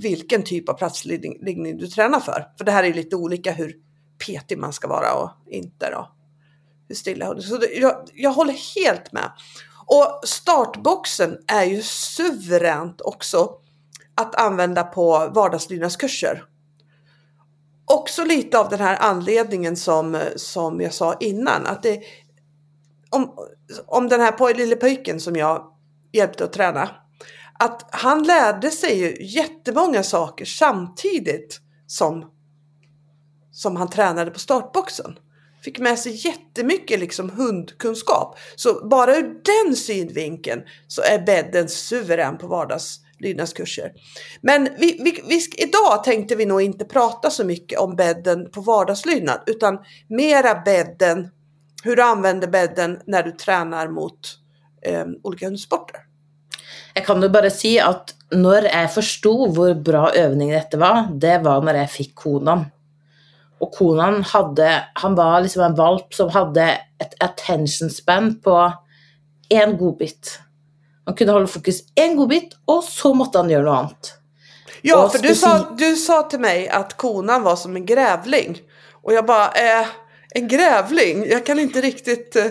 vilken 0.00 0.42
typ 0.42 0.68
av 0.68 0.74
platsliggning 0.74 1.78
du 1.78 1.86
tränar 1.86 2.20
för. 2.20 2.46
För 2.58 2.64
det 2.64 2.72
här 2.72 2.84
är 2.84 2.94
lite 2.94 3.16
olika 3.16 3.52
hur 3.52 3.74
petig 4.26 4.58
man 4.58 4.72
ska 4.72 4.88
vara 4.88 5.12
och 5.14 5.30
inte 5.50 5.90
då. 5.90 6.08
Hur 6.88 6.94
stilla 6.94 7.26
hunden. 7.26 7.42
Så 7.42 7.56
det, 7.56 7.66
jag, 7.74 8.08
jag 8.14 8.30
håller 8.32 8.74
helt 8.76 9.12
med. 9.12 9.30
Och 9.86 10.20
startboxen 10.28 11.38
är 11.46 11.64
ju 11.64 11.82
suveränt 11.82 13.00
också 13.00 13.50
att 14.16 14.34
använda 14.34 14.82
på 14.84 15.30
vardagslydnadskurser. 15.34 16.44
Också 17.86 18.24
lite 18.24 18.58
av 18.58 18.68
den 18.68 18.80
här 18.80 18.96
anledningen 19.00 19.76
som, 19.76 20.20
som 20.36 20.80
jag 20.80 20.94
sa 20.94 21.16
innan. 21.20 21.66
Att 21.66 21.82
det, 21.82 22.00
om, 23.10 23.34
om 23.86 24.08
den 24.08 24.20
här 24.20 24.54
lille 24.54 24.76
pojken 24.76 25.20
som 25.20 25.36
jag 25.36 25.66
hjälpte 26.12 26.44
att 26.44 26.52
träna. 26.52 26.90
Att 27.58 27.88
han 27.90 28.22
lärde 28.22 28.70
sig 28.70 28.98
ju 28.98 29.26
jättemånga 29.26 30.02
saker 30.02 30.44
samtidigt 30.44 31.60
som, 31.86 32.30
som 33.52 33.76
han 33.76 33.90
tränade 33.90 34.30
på 34.30 34.38
startboxen. 34.38 35.18
Fick 35.64 35.78
med 35.78 35.98
sig 35.98 36.26
jättemycket 36.26 37.00
liksom 37.00 37.30
hundkunskap. 37.30 38.38
Så 38.56 38.88
bara 38.88 39.16
ur 39.16 39.40
den 39.44 39.76
synvinkeln 39.76 40.62
så 40.86 41.02
är 41.02 41.18
bädden 41.26 41.68
suverän 41.68 42.38
på 42.38 42.46
vardags 42.46 43.00
lydnadskurser. 43.18 43.92
Men 44.40 44.68
vi, 44.78 45.00
vi, 45.04 45.22
vi, 45.28 45.40
idag 45.62 46.04
tänkte 46.04 46.34
vi 46.34 46.46
nog 46.46 46.62
inte 46.62 46.84
prata 46.84 47.30
så 47.30 47.44
mycket 47.44 47.78
om 47.78 47.96
bädden 47.96 48.50
på 48.50 48.60
vardagslydnad 48.60 49.40
utan 49.46 49.78
mera 50.08 50.54
bädden, 50.54 51.28
hur 51.84 51.96
du 51.96 52.02
använder 52.02 52.48
bädden 52.48 53.00
när 53.06 53.22
du 53.22 53.32
tränar 53.32 53.88
mot 53.88 54.18
eh, 54.82 55.04
olika 55.22 55.46
hundsporter. 55.46 56.00
Jag 56.94 57.06
kan 57.06 57.32
bara 57.32 57.50
säga 57.50 57.86
att 57.86 58.14
när 58.30 58.62
jag 58.62 58.94
förstod 58.94 59.58
hur 59.58 59.74
bra 59.74 60.14
øvning 60.14 60.50
detta 60.50 60.76
var, 60.76 61.08
det 61.12 61.38
var 61.38 61.62
när 61.62 61.74
jag 61.74 61.90
fick 61.90 62.14
Konan. 62.14 62.64
Och 63.58 63.72
Konan 63.72 64.22
hade, 64.22 64.84
Han 64.94 65.14
var 65.14 65.40
liksom 65.40 65.62
en 65.62 65.74
valp 65.74 66.14
som 66.14 66.30
hade 66.30 66.62
ett 66.98 67.22
attention 67.22 67.90
span 67.90 68.40
på 68.40 68.72
én 69.48 69.76
godbit. 69.76 70.40
Han 71.04 71.14
kunne 71.14 71.32
holde 71.36 71.50
fokus 71.52 71.82
én 72.00 72.16
godbit, 72.16 72.54
og 72.66 72.84
så 72.86 73.12
måtte 73.14 73.40
han 73.40 73.50
gjøre 73.52 73.66
noe 73.66 73.80
annet. 73.82 74.14
Ja, 74.86 75.04
Och 75.04 75.12
för 75.12 75.18
du 75.18 75.34
sa, 75.34 75.70
du 75.78 75.96
sa 75.96 76.22
till 76.22 76.40
mig 76.40 76.68
att 76.68 76.96
konan 76.96 77.42
var 77.42 77.56
som 77.56 77.76
en 77.76 77.86
grävling. 77.86 78.60
Och 79.02 79.12
jag 79.12 79.26
bara, 79.26 79.52
eh, 79.52 79.86
en 80.30 80.48
grävling? 80.48 81.26
Jag 81.28 81.46
kan 81.46 81.58
inte 81.58 81.80
riktigt 81.80 82.36
eh, 82.36 82.44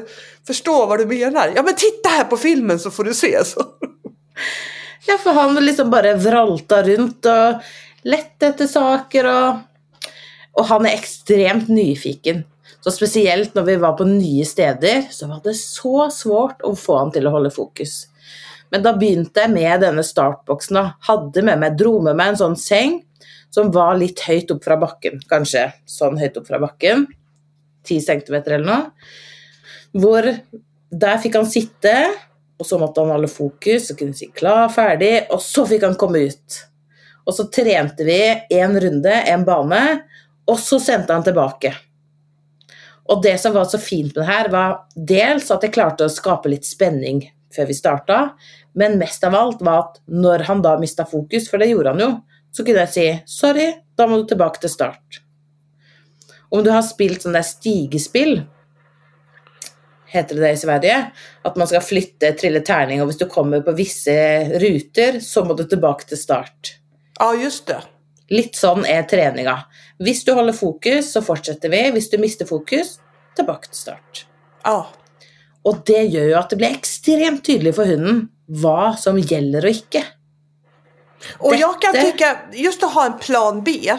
förstå 0.47 0.85
vad 0.85 0.99
du 0.99 1.05
menar. 1.05 1.51
Ja 1.55 1.63
men 1.63 1.75
titta 1.75 2.09
här 2.09 2.23
på 2.23 2.37
filmen 2.37 2.79
så 2.79 2.91
får 2.91 3.03
du 3.03 3.13
se. 3.13 3.45
Så. 3.45 3.65
Ja, 5.05 5.17
for 5.17 5.31
han 5.31 5.65
liksom 5.65 5.89
bare 5.89 6.13
vralta 6.15 6.83
rundt 6.83 7.25
og 7.27 7.63
lette 8.07 8.47
etter 8.53 8.69
saker, 8.71 9.27
og, 9.27 10.07
og 10.55 10.67
han 10.69 10.87
er 10.87 10.95
ekstremt 10.95 11.67
nyfiken. 11.67 12.45
Så 12.79 12.91
spesielt 12.91 13.55
når 13.55 13.67
vi 13.67 13.75
var 13.83 13.97
på 13.99 14.07
nye 14.07 14.45
steder, 14.45 15.09
så 15.11 15.27
var 15.27 15.41
det 15.43 15.57
så 15.59 16.07
svårt 16.11 16.63
å 16.63 16.71
få 16.75 16.97
han 17.01 17.11
til 17.11 17.27
å 17.27 17.33
holde 17.35 17.51
fokus. 17.51 18.05
Men 18.73 18.81
da 18.81 18.95
begynte 18.97 19.43
jeg 19.43 19.53
med 19.53 19.83
denne 19.85 20.01
startboksen. 20.05 20.79
da. 20.79 20.95
Hadde 21.05 21.43
med 21.45 21.61
meg, 21.61 21.77
dro 21.77 21.99
med 22.01 22.17
meg 22.17 22.33
en 22.33 22.39
sånn 22.41 22.57
seng 22.57 23.03
som 23.53 23.69
var 23.71 23.99
litt 23.99 24.23
høyt 24.25 24.49
opp 24.55 24.63
fra 24.65 24.79
bakken. 24.81 25.21
Kanskje 25.29 25.67
sånn 25.85 26.17
høyt 26.17 26.39
opp 26.41 26.49
fra 26.49 26.57
bakken. 26.63 27.05
10 27.85 28.01
centimeter 28.01 28.57
eller 28.57 28.65
noe. 28.65 29.11
Hvor 29.93 30.25
der 30.25 31.19
fikk 31.21 31.37
han 31.37 31.49
sitte, 31.49 31.93
og 32.57 32.65
så 32.65 32.79
måtte 32.81 33.03
han 33.03 33.13
holde 33.13 33.29
fokus 33.29 33.91
og 33.91 33.99
kunne 33.99 34.17
si 34.17 34.31
klar, 34.33 34.71
ferdig, 34.73 35.27
og 35.29 35.41
så 35.43 35.67
fikk 35.69 35.85
han 35.85 35.97
komme 35.99 36.23
ut. 36.31 36.59
Og 37.27 37.37
så 37.37 37.45
trente 37.53 38.07
vi 38.07 38.19
en 38.57 38.79
runde, 38.81 39.13
en 39.13 39.45
bane, 39.45 39.83
og 40.49 40.57
så 40.59 40.79
sendte 40.81 41.13
han 41.13 41.25
tilbake. 41.25 41.75
Og 43.11 43.21
det 43.21 43.35
som 43.41 43.53
var 43.53 43.67
så 43.69 43.77
fint 43.77 44.15
med 44.15 44.23
det 44.23 44.29
her, 44.31 44.49
var 44.49 44.75
dels 44.95 45.51
at 45.53 45.65
jeg 45.65 45.75
klarte 45.75 46.07
å 46.07 46.11
skape 46.11 46.51
litt 46.51 46.65
spenning 46.65 47.21
før 47.53 47.69
vi 47.69 47.77
starta, 47.77 48.19
men 48.73 48.97
mest 49.01 49.23
av 49.23 49.35
alt 49.37 49.61
var 49.61 49.83
at 49.83 49.99
når 50.09 50.47
han 50.49 50.63
da 50.65 50.77
mista 50.81 51.05
fokus, 51.05 51.49
for 51.49 51.61
det 51.61 51.69
gjorde 51.71 51.93
han 51.93 52.03
jo, 52.03 52.09
så 52.53 52.65
kunne 52.65 52.85
jeg 52.85 52.93
si 52.93 53.05
sorry, 53.39 53.69
da 53.97 54.07
må 54.09 54.21
du 54.21 54.27
tilbake 54.29 54.61
til 54.61 54.71
start. 54.73 55.21
Om 56.53 56.65
du 56.65 56.69
har 56.73 56.83
spilt 56.85 57.25
sånn 57.25 57.37
der 57.37 57.45
stigespill, 57.45 58.43
heter 60.13 60.37
det 60.37 60.51
i 60.53 60.59
Sverige, 60.61 60.97
at 61.45 61.55
man 61.57 61.69
skal 61.69 61.81
flytte, 61.85 62.35
trille 62.37 62.61
terning, 62.65 63.01
og 63.01 63.09
hvis 63.09 63.21
du 63.23 63.25
kommer 63.29 63.63
på 63.65 63.73
visse 63.77 64.13
ruter, 64.61 65.17
så 65.25 65.45
må 65.45 65.57
du 65.57 65.65
tilbake 65.69 66.05
til 66.09 66.21
start. 66.21 66.75
Ja, 67.17 67.31
just 67.37 67.65
det. 67.69 67.79
Litt 68.33 68.57
sånn 68.57 68.85
er 68.89 69.05
treninga. 69.09 69.57
Hvis 70.01 70.23
du 70.25 70.33
holder 70.37 70.55
fokus, 70.57 71.11
så 71.13 71.21
fortsetter 71.25 71.69
vi. 71.73 71.81
Hvis 71.93 72.09
du 72.09 72.17
mister 72.21 72.47
fokus, 72.49 72.95
tilbake 73.37 73.69
til 73.69 73.79
start. 73.79 74.23
Ja. 74.65 74.85
Og 75.63 75.81
det 75.87 76.05
gjør 76.13 76.29
jo 76.31 76.37
at 76.39 76.53
det 76.53 76.59
blir 76.61 76.77
ekstremt 76.77 77.43
tydelig 77.45 77.75
for 77.77 77.89
hunden 77.89 78.27
hva 78.47 78.95
som 78.99 79.19
gjelder 79.19 79.65
og 79.65 79.79
ikke. 79.79 80.03
Och 81.37 81.55
jag 81.55 81.81
kan 81.81 81.93
tycka, 81.93 82.37
just 82.53 82.83
att 82.83 82.93
ha 82.93 83.05
en 83.05 83.19
plan 83.19 83.63
B 83.63 83.93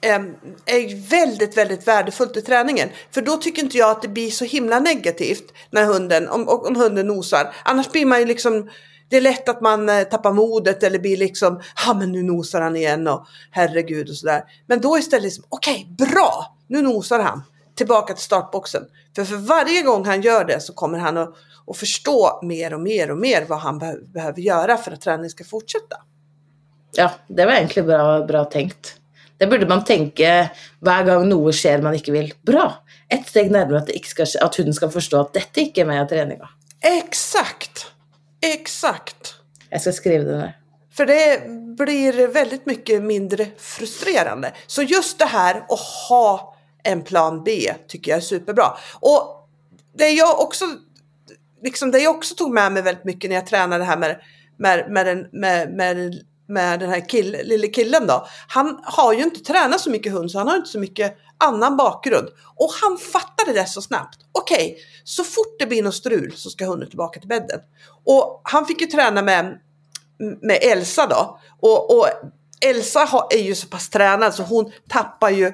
em, 0.00 0.34
är 0.66 1.08
väldigt, 1.10 1.56
väldigt 1.56 1.88
värdefullt 1.88 2.36
i 2.36 2.42
träningen. 2.42 2.88
För 3.10 3.22
då 3.22 3.36
tycker 3.36 3.62
inte 3.62 3.78
jag 3.78 3.90
att 3.90 4.02
det 4.02 4.08
blir 4.08 4.30
så 4.30 4.44
himla 4.44 4.80
negativt 4.80 5.52
när 5.70 5.84
hunden, 5.84 6.28
om, 6.28 6.48
om 6.48 6.76
hunden 6.76 7.06
nosar. 7.06 7.54
Annars 7.64 7.92
blir 7.92 8.06
man 8.06 8.20
ju 8.20 8.26
liksom, 8.26 8.70
det 9.08 9.16
är 9.16 9.20
lätt 9.20 9.48
att 9.48 9.60
man 9.60 9.88
eh, 9.88 10.02
tappar 10.02 10.32
modet 10.32 10.82
eller 10.82 10.98
blir 10.98 11.16
liksom, 11.16 11.60
ja 11.86 11.94
men 11.94 12.12
nu 12.12 12.22
nosar 12.22 12.60
han 12.60 12.76
igen 12.76 13.08
och 13.08 13.26
herregud 13.50 14.08
och 14.08 14.16
sådär. 14.16 14.42
Men 14.66 14.80
då 14.80 14.98
istället, 14.98 15.24
liksom, 15.24 15.44
okej, 15.48 15.86
bra, 15.98 16.56
nu 16.68 16.82
nosar 16.82 17.20
han. 17.20 17.42
Tillbaka 17.76 18.14
till 18.14 18.22
startboxen. 18.22 18.86
För 19.16 19.24
för 19.24 19.36
varje 19.36 19.82
gång 19.82 20.06
han 20.06 20.22
gör 20.22 20.44
det 20.44 20.60
så 20.60 20.72
kommer 20.72 20.98
han 20.98 21.16
att, 21.16 21.34
att 21.66 21.76
förstå 21.76 22.40
mer 22.42 22.74
och 22.74 22.80
mer 22.80 23.10
och 23.10 23.18
mer 23.18 23.44
vad 23.48 23.58
han 23.58 23.78
be- 23.78 24.00
behöver 24.14 24.40
göra 24.40 24.76
för 24.76 24.92
att 24.92 25.00
träningen 25.00 25.30
ska 25.30 25.44
fortsätta. 25.44 25.96
Ja, 26.92 27.10
det 27.28 27.46
var 27.46 27.52
egentlig 27.52 27.86
bra, 27.86 28.26
bra 28.26 28.44
tenkt. 28.44 28.96
Det 29.38 29.46
burde 29.46 29.66
man 29.66 29.84
tenke 29.84 30.50
hver 30.80 31.04
gang 31.04 31.24
noe 31.28 31.52
skjer 31.52 31.82
man 31.82 31.96
ikke 31.98 32.12
vil. 32.14 32.28
Bra! 32.46 32.68
Ett 33.10 33.26
steg 33.28 33.50
nærmere 33.50 33.80
at, 33.82 33.88
det 33.90 33.96
ikke 33.98 34.12
skal 34.12 34.28
skje, 34.30 34.42
at 34.44 34.58
hunden 34.60 34.76
skal 34.76 34.92
forstå 34.94 35.20
at 35.20 35.32
dette 35.34 35.64
ikke 35.66 35.82
er 35.82 35.88
med 35.90 36.04
i 36.04 36.06
treninga. 36.12 36.50
Exakt! 36.86 37.88
Exakt! 38.44 39.34
Jeg 39.70 39.80
skal 39.80 39.96
skrive 39.96 40.24
det 40.28 40.38
ned. 40.38 40.60
För 40.94 41.06
det 41.06 41.48
blir 41.78 42.28
väldigt 42.28 42.66
mycket 42.66 43.02
mindre 43.02 43.46
frustrerande. 43.58 44.52
Så 44.66 44.82
just 44.82 45.18
det 45.18 45.24
här 45.24 45.56
att 45.68 45.80
ha 46.08 46.53
en 46.84 47.02
plan 47.02 47.42
B 47.44 47.74
tycker 47.88 48.10
jag 48.10 48.18
är 48.18 48.22
superbra. 48.22 48.76
Och 49.00 49.48
det 49.96 50.10
jag 50.10 50.40
också, 50.40 50.64
liksom 51.62 51.90
det 51.90 51.98
jag 51.98 52.16
också 52.16 52.34
tog 52.34 52.52
med 52.52 52.72
mig 52.72 52.82
väldigt 52.82 53.04
mycket 53.04 53.30
när 53.30 53.34
jag 53.34 53.46
tränade 53.46 53.84
det 53.84 53.86
här 53.86 53.96
med, 53.96 54.20
med, 54.58 54.90
med, 54.90 55.06
den, 55.06 55.26
med, 55.32 55.74
med, 55.74 56.24
med 56.48 56.80
den 56.80 56.90
här 56.90 57.08
kill, 57.08 57.36
lille 57.44 57.68
killen 57.68 58.06
då. 58.06 58.26
Han 58.48 58.80
har 58.84 59.12
ju 59.12 59.22
inte 59.22 59.40
tränat 59.40 59.80
så 59.80 59.90
mycket 59.90 60.12
hund 60.12 60.30
så 60.30 60.38
han 60.38 60.48
har 60.48 60.56
inte 60.56 60.70
så 60.70 60.78
mycket 60.78 61.16
annan 61.38 61.76
bakgrund. 61.76 62.28
Och 62.56 62.70
han 62.82 62.98
fattade 62.98 63.52
det 63.52 63.66
så 63.66 63.82
snabbt. 63.82 64.18
Okej, 64.32 64.78
så 65.04 65.24
fort 65.24 65.58
det 65.58 65.66
blir 65.66 65.82
något 65.82 65.94
strul 65.94 66.32
så 66.36 66.50
ska 66.50 66.66
hunden 66.66 66.88
tillbaka 66.88 67.20
till 67.20 67.28
bädden. 67.28 67.60
Och 68.04 68.40
han 68.44 68.66
fick 68.66 68.80
ju 68.80 68.86
träna 68.86 69.22
med 69.22 69.58
med 70.18 70.58
Elsa 70.62 71.06
då. 71.06 71.38
Och, 71.60 71.98
och 71.98 72.08
Elsa 72.60 73.00
har, 73.00 73.26
är 73.30 73.42
ju 73.42 73.54
så 73.54 73.66
pass 73.66 73.88
tränad 73.88 74.34
så 74.34 74.42
hon 74.42 74.72
tappar 74.88 75.30
ju 75.30 75.52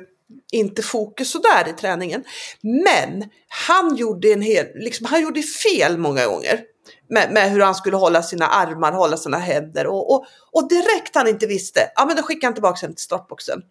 inte 0.52 0.82
fokus 0.82 1.30
sådär 1.30 1.68
i 1.68 1.72
träningen. 1.72 2.24
Men 2.62 3.24
han 3.48 3.96
gjorde 3.96 4.32
en 4.32 4.42
hel, 4.42 4.66
liksom, 4.74 5.06
han 5.06 5.22
gjorde 5.22 5.42
fel 5.42 5.98
många 5.98 6.26
gånger. 6.26 6.60
Med, 7.08 7.32
med 7.32 7.50
hur 7.50 7.60
han 7.60 7.74
skulle 7.74 7.96
hålla 7.96 8.22
sina 8.22 8.46
armar, 8.46 8.92
hålla 8.92 9.16
sina 9.16 9.38
händer 9.38 9.86
och, 9.86 10.14
och, 10.14 10.24
och 10.52 10.68
direkt 10.68 11.14
han 11.14 11.28
inte 11.28 11.46
visste, 11.46 11.80
ja 11.94 12.06
men 12.06 12.16
då 12.16 12.22
skickade 12.22 12.46
han 12.46 12.54
tillbaka 12.54 12.78
henne 12.80 12.94
till 12.94 13.04
startboxen. 13.04 13.62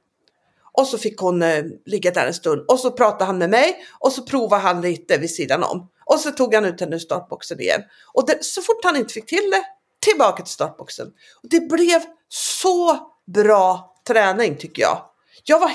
Och 0.72 0.88
så 0.88 0.98
fick 0.98 1.20
hon 1.20 1.42
eh, 1.42 1.64
ligga 1.86 2.12
där 2.12 2.28
en 2.28 2.34
stund 2.34 2.66
och 2.68 2.80
så 2.80 2.92
pratade 2.92 3.26
han 3.26 3.38
med 3.38 3.50
mig 3.50 3.76
och 4.00 4.12
så 4.12 4.22
provade 4.22 4.62
han 4.62 4.82
lite 4.82 5.18
vid 5.18 5.32
sidan 5.32 5.64
om. 5.64 5.90
Och 6.06 6.20
så 6.20 6.32
tog 6.32 6.56
han 6.56 6.66
ut 6.66 6.82
henne 6.82 6.96
ur 6.96 7.00
startboxen 7.00 7.60
igen. 7.60 7.82
Och 8.14 8.28
det, 8.28 8.44
så 8.44 8.62
fort 8.62 8.84
han 8.84 8.96
inte 8.96 9.14
fick 9.14 9.26
till 9.26 9.52
det, 9.52 9.64
tillbaka 10.00 10.44
till 10.44 10.54
startboxen. 10.54 11.08
Och 11.44 11.50
det 11.50 11.60
blev 11.60 12.02
så 12.30 12.98
bra 13.28 13.96
träning 14.08 14.58
tycker 14.58 14.82
jag. 14.82 15.10
Jag 15.50 15.60
var 15.60 15.72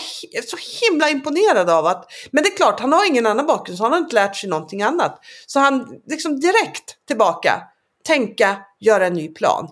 så 0.46 0.56
himla 0.84 1.10
imponerad 1.10 1.70
av 1.70 1.86
att, 1.86 2.12
men 2.30 2.42
det 2.42 2.48
är 2.48 2.56
klart 2.56 2.80
han 2.80 2.92
har 2.92 3.06
ingen 3.06 3.26
annan 3.26 3.46
bakgrund 3.46 3.78
så 3.78 3.84
han 3.84 3.92
har 3.92 3.98
inte 3.98 4.14
lärt 4.14 4.36
sig 4.36 4.50
någonting 4.50 4.82
annat. 4.82 5.20
Så 5.46 5.60
han 5.60 6.00
liksom 6.06 6.40
direkt 6.40 7.06
tillbaka, 7.06 7.62
tänka, 8.04 8.56
göra 8.80 9.06
en 9.06 9.14
ny 9.14 9.28
plan. 9.28 9.68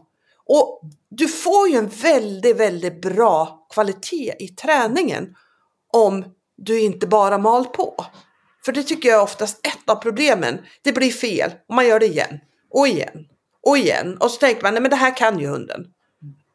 Och 0.46 0.80
du 1.10 1.28
får 1.28 1.68
ju 1.68 1.76
en 1.76 1.88
väldigt, 1.88 2.56
väldigt 2.56 3.02
bra 3.02 3.66
kvalitet 3.72 4.34
i 4.38 4.48
träningen 4.48 5.34
om 5.92 6.24
du 6.56 6.80
inte 6.80 7.06
bara 7.06 7.38
mal 7.38 7.64
på. 7.64 8.06
För 8.64 8.72
det 8.72 8.82
tycker 8.82 9.08
jag 9.08 9.18
är 9.18 9.22
oftast 9.22 9.66
ett 9.66 9.90
av 9.90 9.96
problemen. 9.96 10.58
Det 10.82 10.92
blir 10.92 11.10
fel 11.10 11.52
och 11.68 11.74
man 11.74 11.86
gör 11.86 12.00
det 12.00 12.06
igen 12.06 12.40
och 12.70 12.88
igen 12.88 13.26
och 13.62 13.78
igen. 13.78 14.16
Och 14.20 14.30
så 14.30 14.38
tänker 14.38 14.62
man, 14.62 14.74
nej 14.74 14.82
men 14.82 14.90
det 14.90 14.96
här 14.96 15.16
kan 15.16 15.38
ju 15.38 15.46
hunden. 15.46 15.86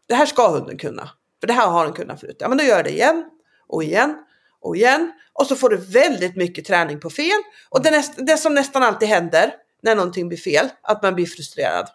Det 0.07 0.15
här 0.15 0.25
ska 0.25 0.47
hunden 0.47 0.77
kunna. 0.77 1.09
För 1.39 1.47
det 1.47 1.53
här 1.53 1.67
har 1.67 1.85
den 1.85 1.93
kunnat 1.93 2.19
förut. 2.19 2.37
Ja 2.39 2.49
men 2.49 2.57
då 2.57 2.63
gör 2.63 2.75
jag 2.75 2.85
det 2.85 2.91
igen 2.91 3.25
och 3.69 3.83
igen 3.83 4.15
och 4.61 4.75
igen. 4.75 5.11
Och 5.33 5.47
så 5.47 5.55
får 5.55 5.69
du 5.69 5.77
väldigt 5.77 6.35
mycket 6.35 6.65
träning 6.65 6.99
på 6.99 7.09
fel. 7.09 7.41
Och 7.69 7.83
det, 7.83 7.91
näst, 7.91 8.13
det 8.17 8.37
som 8.37 8.53
nästan 8.53 8.83
alltid 8.83 9.07
händer 9.07 9.53
när 9.83 9.95
någonting 9.95 10.27
blir 10.27 10.37
fel, 10.37 10.69
att 10.81 11.03
man 11.03 11.15
blir 11.15 11.25
frustrerad. 11.25 11.89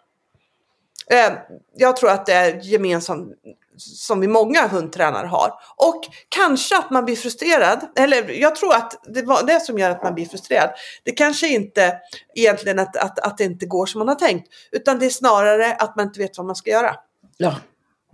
Eh, 1.09 1.33
jag 1.75 1.97
tror 1.97 2.09
att 2.09 2.25
det 2.25 2.33
är 2.33 2.59
gemensamt 2.61 3.33
som 3.77 4.19
vi 4.19 4.27
många 4.27 4.67
hundtränare 4.67 5.27
har. 5.27 5.51
Och 5.75 6.01
kanske 6.29 6.77
att 6.77 6.89
man 6.89 7.05
blir 7.05 7.15
frustrerad, 7.15 7.79
eller 7.95 8.29
jag 8.29 8.55
tror 8.55 8.73
att 8.73 9.03
det 9.03 9.21
var 9.21 9.43
det 9.43 9.59
som 9.59 9.79
gör 9.79 9.89
att 9.89 10.03
man 10.03 10.15
blir 10.15 10.25
frustrerad. 10.25 10.69
Det 11.03 11.11
kanske 11.11 11.47
inte 11.47 11.99
egentligen 12.35 12.79
att, 12.79 12.97
att, 12.97 13.19
att 13.19 13.37
det 13.37 13.43
inte 13.43 13.65
går 13.65 13.85
som 13.85 13.99
man 13.99 14.07
har 14.07 14.15
tänkt, 14.15 14.47
utan 14.71 14.99
det 14.99 15.05
är 15.05 15.09
snarare 15.09 15.73
att 15.73 15.95
man 15.95 16.07
inte 16.07 16.19
vet 16.19 16.37
vad 16.37 16.45
man 16.45 16.55
ska 16.55 16.69
göra. 16.69 16.95
Ja. 17.37 17.55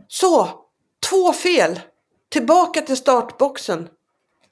Så, 0.07 0.49
två 1.09 1.33
fel. 1.33 1.79
Tillbaka 2.29 2.81
till 2.81 2.97
startboxen. 2.97 3.87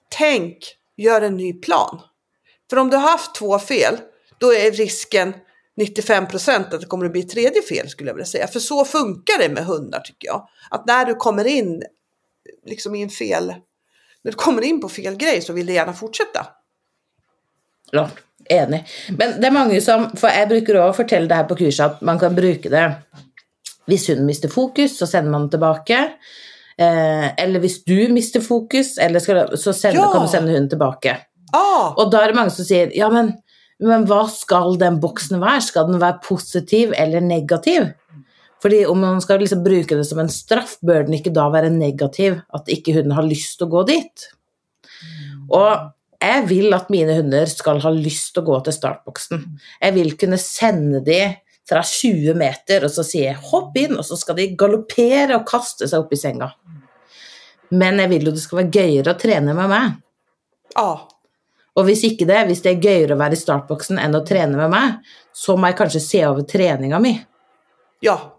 Tänk, 0.10 0.58
gör 0.98 1.22
en 1.22 1.38
ny 1.38 1.54
plan. 1.54 2.02
För 2.70 2.78
om 2.78 2.90
du 2.90 2.98
har 2.98 3.10
haft 3.10 3.36
två 3.36 3.60
fel, 3.60 3.98
då 4.38 4.54
är 4.54 4.72
risken 4.72 5.34
95% 5.82 6.74
att 6.74 6.82
det 6.82 6.86
kommer 6.86 7.06
att 7.06 7.12
bli 7.12 7.22
ett 7.22 7.30
tredje 7.30 7.62
fel 7.62 7.90
skulle 7.90 8.10
jag 8.10 8.16
vilja 8.16 8.26
säga. 8.26 8.48
För 8.48 8.60
så 8.60 8.86
funkar 8.86 9.40
det 9.40 9.50
med 9.50 9.66
hundar 9.66 10.00
tycker 10.00 10.28
jag. 10.28 10.48
Att 10.70 10.86
när 10.86 11.06
du 11.06 11.16
kommer 11.16 11.48
in 11.48 11.84
liksom 12.66 12.96
i 12.96 13.04
en 13.04 13.10
fel, 13.10 13.48
när 14.22 14.32
du 14.32 14.38
kommer 14.38 14.62
in 14.62 14.82
på 14.82 14.90
fel 14.90 15.16
grej 15.16 15.42
så 15.42 15.54
vill 15.54 15.66
du 15.66 15.74
gärna 15.74 15.94
fortsätta. 15.94 16.48
Ja, 17.92 18.10
enig. 18.46 18.88
Men 19.18 19.42
det 19.42 19.48
är 19.48 19.52
många 19.52 19.82
som 19.82 20.12
för 20.16 20.28
jag 20.28 20.50
brukar 20.50 20.90
också 20.90 21.04
berätta 21.04 21.26
det 21.26 21.36
här 21.36 21.44
på 21.44 21.56
kursen, 21.56 21.86
att 21.86 22.02
man 22.02 22.20
kan 22.20 22.36
bruka 22.36 22.70
det 22.70 22.96
om 23.86 23.98
hunden 24.08 24.26
mister 24.26 24.50
fokus, 24.50 24.98
så 24.98 25.08
sänder 25.08 25.32
man 25.32 25.50
tillbaka. 25.50 26.10
Eh, 26.78 27.28
eller 27.42 27.60
hvis 27.64 27.80
du 27.88 28.08
mister 28.14 28.44
fokus, 28.44 28.98
eller 29.02 29.20
skal, 29.24 29.48
så 29.58 29.74
sender, 29.74 30.02
Ja. 30.04 30.12
kan 30.14 30.22
du 30.22 30.30
sende 30.32 30.52
hunden 30.54 30.70
tilbake. 30.70 31.16
Ah, 31.54 31.94
Og 31.98 32.12
da 32.12 32.22
er 32.22 32.28
det 32.28 32.36
mange 32.36 32.52
som 32.52 32.66
sier 32.66 32.92
ja, 32.96 33.08
men, 33.10 33.32
men 33.80 34.06
hva 34.06 34.28
skal 34.30 34.78
den 34.78 35.00
boksen 35.02 35.40
være? 35.42 35.62
Skal 35.62 35.88
den 35.88 36.00
være 36.00 36.20
positiv 36.24 36.94
eller 36.98 37.22
negativ? 37.22 37.94
Fordi 38.62 38.86
om 38.90 38.98
man 39.00 39.22
skal 39.22 39.40
liksom 39.40 39.64
bruke 39.64 39.96
det 39.96 40.06
som 40.06 40.20
en 40.20 40.30
straff, 40.30 40.78
bør 40.84 41.06
den 41.06 41.14
ikke 41.14 41.34
da 41.34 41.48
være 41.54 41.70
negativ? 41.70 42.40
At 42.54 42.68
ikke 42.68 42.94
hunden 42.98 43.14
har 43.14 43.24
lyst 43.24 43.58
til 43.58 43.68
å 43.68 43.70
gå 43.70 43.84
dit? 43.88 44.28
Og 45.54 45.92
jeg 46.22 46.48
vil 46.50 46.74
at 46.74 46.90
mine 46.90 47.14
hunder 47.20 47.46
skal 47.46 47.80
ha 47.84 47.90
lyst 47.94 48.34
til 48.34 48.44
å 48.44 48.48
gå 48.50 48.64
til 48.66 48.74
startboksen. 48.74 49.44
Jeg 49.82 49.94
vil 49.94 50.16
kunne 50.18 50.40
sende 50.42 51.04
de 51.06 51.20
fra 51.70 51.82
20 51.84 52.34
meter, 52.34 52.84
og 52.86 52.92
så 52.92 53.04
sier 53.04 53.24
jeg 53.34 53.38
'hopp 53.52 53.76
inn', 53.78 53.98
og 53.98 54.06
så 54.06 54.18
skal 54.18 54.36
de 54.36 54.56
galoppere 54.56 55.36
og 55.36 55.46
kaste 55.46 55.88
seg 55.88 56.00
opp 56.00 56.14
i 56.14 56.16
senga. 56.16 56.52
Men 57.72 57.98
jeg 58.00 58.10
vil 58.10 58.26
jo 58.26 58.32
det 58.32 58.40
skal 58.42 58.58
være 58.64 58.72
gøyere 58.72 59.14
å 59.14 59.20
trene 59.20 59.54
med 59.54 59.70
meg. 59.70 59.92
ah. 60.76 61.00
Og 61.76 61.86
hvis 61.86 62.04
ikke 62.04 62.26
det, 62.26 62.48
hvis 62.48 62.62
det 62.64 62.72
er 62.72 62.82
gøyere 62.82 63.14
å 63.14 63.18
være 63.20 63.34
i 63.34 63.36
startboksen 63.36 64.00
enn 64.00 64.16
å 64.16 64.26
trene 64.26 64.56
med 64.58 64.70
meg, 64.70 64.94
så 65.34 65.56
må 65.58 65.68
jeg 65.68 65.76
kanskje 65.78 66.00
se 66.02 66.26
over 66.26 66.42
treninga 66.42 67.00
mi. 67.00 67.26
Ja. 68.02 68.32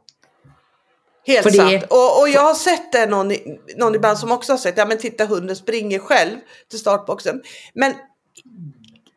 Helt 1.26 1.42
Fordi- 1.46 1.56
sant. 1.56 1.84
Och, 1.90 2.20
och 2.20 2.28
jag 2.28 2.40
har 2.40 2.54
sett 2.54 2.92
det 2.92 3.06
någon, 3.06 3.30
i- 3.32 3.60
någon 3.76 3.94
ibland 3.94 4.18
som 4.18 4.32
också 4.32 4.52
har 4.52 4.58
sett, 4.58 4.76
ja 4.78 4.86
men 4.86 4.98
titta 4.98 5.24
hunden 5.26 5.56
springer 5.56 5.98
själv 5.98 6.36
till 6.70 6.78
startboxen. 6.78 7.42
Men 7.74 7.94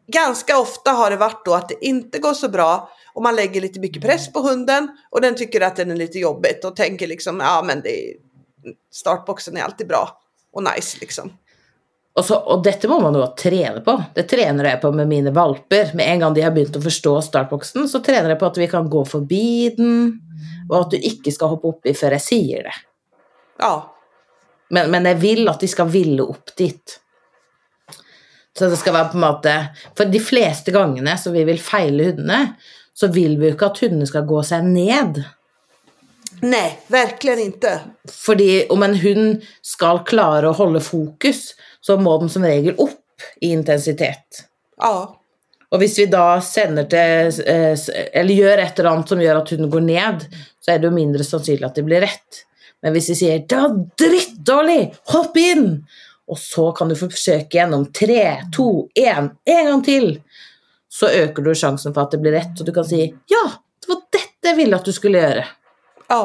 ganska 0.08 0.58
ofta 0.60 0.91
har 0.91 1.10
det 1.10 1.18
varit 1.18 1.46
då 1.46 1.53
att 1.53 1.70
det 1.70 1.86
inte 1.86 2.20
går 2.20 2.34
så 2.34 2.50
bra 2.50 2.89
och 3.13 3.24
man 3.24 3.36
lägger 3.36 3.62
lite 3.62 3.80
mycket 3.80 4.01
press 4.01 4.34
på 4.34 4.39
hunden 4.39 4.88
och 5.10 5.22
den 5.22 5.36
tycker 5.36 5.62
att 5.62 5.75
den 5.75 5.91
är 5.91 5.96
lite 5.96 6.20
jobbigt 6.20 6.65
och 6.65 6.75
tänker 6.75 7.08
liksom, 7.08 7.39
ja 7.39 7.63
men 7.65 7.82
det 7.82 8.12
är, 8.12 8.15
startboxen 8.91 9.58
är 9.58 9.62
alltid 9.62 9.88
bra 9.88 10.22
och 10.53 10.63
nice 10.63 10.98
liksom. 11.01 11.32
Og, 12.12 12.25
så, 12.25 12.36
og 12.36 12.60
dette 12.63 12.89
må 12.91 12.98
man 13.00 13.15
jo 13.15 13.24
trene 13.39 13.80
på. 13.86 13.94
Det 14.12 14.25
trener 14.27 14.68
jeg 14.68 14.82
på 14.82 14.89
med 14.91 15.08
mine 15.08 15.32
valper. 15.32 15.94
Med 15.96 16.10
en 16.12 16.25
gang 16.25 16.34
de 16.36 16.44
har 16.44 16.51
begynt 16.51 16.75
å 16.75 16.82
forstå 16.84 17.13
startboksen, 17.24 17.86
så 17.88 18.01
trener 18.03 18.34
jeg 18.34 18.39
på 18.41 18.50
at 18.50 18.60
vi 18.60 18.68
kan 18.68 18.89
gå 18.91 19.06
forbi 19.08 19.70
den, 19.77 19.94
og 20.68 20.75
at 20.82 20.91
du 20.91 21.08
ikke 21.08 21.32
skal 21.32 21.53
hoppe 21.53 21.72
oppi 21.72 21.94
før 21.96 22.18
jeg 22.18 22.25
sier 22.25 22.68
det. 22.68 22.75
Ja, 23.63 23.75
Men, 24.72 24.91
men 24.91 25.08
jeg 25.10 25.20
vil 25.22 25.50
at 25.51 25.63
de 25.63 25.68
skal 25.68 25.89
ville 25.91 26.24
opp 26.24 26.53
dit. 26.58 26.98
Så 28.58 28.68
det 28.72 28.80
skal 28.80 28.96
være 28.96 29.12
på 29.13 29.15
en 29.15 29.24
måte 29.24 29.51
For 29.96 30.10
de 30.12 30.20
fleste 30.20 30.74
gangene 30.75 31.13
som 31.20 31.32
vi 31.32 31.46
vil 31.48 31.60
feile 31.63 32.10
hundene, 32.10 32.39
så 32.93 33.07
vil 33.12 33.38
vi 33.39 33.50
jo 33.50 33.55
ikke 33.55 33.71
at 33.71 33.79
hundene 33.83 34.07
skal 34.10 34.27
gå 34.29 34.41
seg 34.45 34.65
ned. 34.67 35.24
nej, 36.41 36.79
verkligen 36.88 37.39
inte. 37.39 37.79
Fordi 38.10 38.67
om 38.69 38.83
en 38.83 38.95
hund 38.95 39.41
skal 39.62 40.03
klare 40.05 40.50
å 40.50 40.57
holde 40.57 40.81
fokus, 40.81 41.53
så 41.81 41.98
må 41.98 42.17
den 42.21 42.29
som 42.29 42.45
regel 42.45 42.75
opp 42.77 43.25
i 43.41 43.51
intensitet. 43.53 44.45
Ja, 44.81 45.17
Og 45.71 45.80
hvis 45.80 45.97
vi 46.01 46.06
da 46.12 46.41
sender 46.43 46.88
til 46.91 47.41
eh, 47.47 47.80
Eller 48.12 48.34
gjør 48.36 48.60
et 48.60 48.80
eller 48.80 48.89
annet 48.91 49.12
som 49.12 49.21
gjør 49.23 49.38
at 49.39 49.51
hunden 49.54 49.69
går 49.71 49.86
ned, 49.86 50.25
så 50.60 50.73
er 50.73 50.82
det 50.84 50.91
mindre 50.93 51.23
sannsynlig 51.23 51.67
at 51.67 51.77
det 51.80 51.86
blir 51.88 52.04
rett. 52.04 52.41
Men 52.82 52.95
hvis 52.95 53.12
vi 53.13 53.15
sier 53.21 53.43
'det 53.45 53.60
var 53.62 53.77
drittdårlig, 54.01 54.82
hopp 55.13 55.38
inn', 55.38 55.84
og 56.27 56.38
så 56.38 56.71
kan 56.75 56.89
du 56.89 56.95
forsøke 56.95 57.58
gjennom 57.58 57.86
tre, 57.93 58.41
to, 58.54 58.89
én, 58.97 59.32
en 59.45 59.65
gang 59.67 59.84
til, 59.86 60.21
så 60.91 61.08
øker 61.08 61.45
du 61.45 61.54
sjansen 61.56 61.95
for 61.95 62.06
at 62.06 62.13
det 62.13 62.21
blir 62.23 62.36
rett, 62.36 62.54
og 62.60 62.67
du 62.67 62.73
kan 62.75 62.88
si 62.88 63.06
'ja, 63.08 63.43
det 63.82 63.89
var 63.89 64.01
dette 64.12 64.49
jeg 64.51 64.58
ville 64.58 64.75
at 64.75 64.86
du 64.86 64.91
skulle 64.91 65.19
gjøre'. 65.19 65.45
ja, 66.10 66.23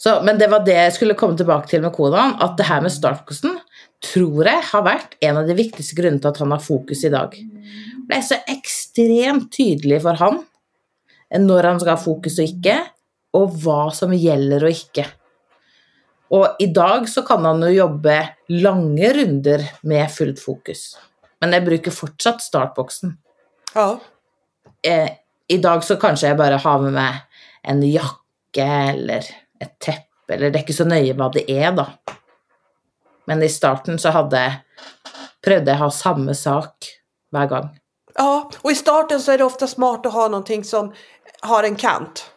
Så, 0.00 0.22
men 0.24 0.38
det 0.40 0.48
var 0.48 0.64
det 0.64 0.76
jeg 0.78 0.92
skulle 0.96 1.14
komme 1.14 1.36
tilbake 1.36 1.68
til 1.68 1.82
med 1.84 1.92
Kodan, 1.92 2.38
at 2.40 2.56
det 2.56 2.64
her 2.70 2.80
med 2.80 2.92
startkosten 2.92 3.58
tror 4.00 4.48
jeg 4.48 4.62
har 4.70 4.84
vært 4.86 5.16
en 5.20 5.36
av 5.42 5.48
de 5.48 5.56
viktigste 5.58 5.98
grunnene 5.98 6.22
til 6.24 6.30
at 6.30 6.40
han 6.40 6.54
har 6.54 6.62
fokus 6.64 7.04
i 7.04 7.10
dag. 7.12 7.34
Det 8.08 8.16
er 8.16 8.24
så 8.24 8.38
ekstremt 8.48 9.50
tydelig 9.52 10.00
for 10.06 10.16
han 10.16 10.40
når 11.36 11.68
han 11.68 11.82
skal 11.82 11.94
ha 11.94 12.00
fokus 12.00 12.40
og 12.40 12.48
ikke, 12.48 12.78
og 13.36 13.52
hva 13.62 13.82
som 13.94 14.14
gjelder 14.16 14.64
og 14.66 14.72
ikke. 14.72 15.04
Og 16.34 16.62
i 16.64 16.70
dag 16.72 17.04
så 17.10 17.22
kan 17.26 17.44
han 17.46 17.60
jo 17.66 17.70
jobbe 17.74 18.16
lange 18.56 19.12
runder 19.14 19.62
med 19.86 20.10
fullt 20.10 20.40
fokus. 20.42 20.94
Men 21.40 21.52
jeg 21.56 21.64
bruker 21.66 21.90
fortsatt 21.90 22.42
startboksen. 22.42 23.16
ja, 23.74 23.98
Eh, 24.82 25.08
I 25.48 25.56
dag 25.58 25.82
så 25.84 25.96
kanskje 26.00 26.28
jeg 26.28 26.36
bare 26.38 26.56
har 26.56 26.78
med 26.80 26.92
meg 26.92 27.14
en 27.68 27.82
jakke 27.82 28.64
eller 28.64 29.26
et 29.60 29.74
teppe, 29.78 30.32
eller 30.32 30.50
det 30.50 30.56
er 30.60 30.64
ikke 30.64 30.76
så 30.78 30.86
nøye 30.88 31.12
hva 31.18 31.26
det 31.32 31.42
er, 31.50 31.72
da. 31.76 31.84
Men 33.26 33.42
i 33.42 33.48
starten 33.48 33.98
så 33.98 34.10
hadde 34.14 34.40
prøvde 35.44 35.68
jeg 35.70 35.76
å 35.76 35.82
ha 35.82 35.90
samme 35.90 36.34
sak 36.34 36.88
hver 37.32 37.46
gang. 37.50 37.68
ja. 38.16 38.50
Och 38.62 38.70
i 38.70 38.74
starten 38.74 39.20
så 39.20 39.32
är 39.32 39.38
det 39.38 39.44
ofta 39.44 39.66
smart 39.66 40.06
att 40.06 40.12
ha 40.12 40.28
någonting 40.28 40.64
som 40.64 40.92
har 41.40 41.62
en 41.64 41.76
kant. 41.76 42.30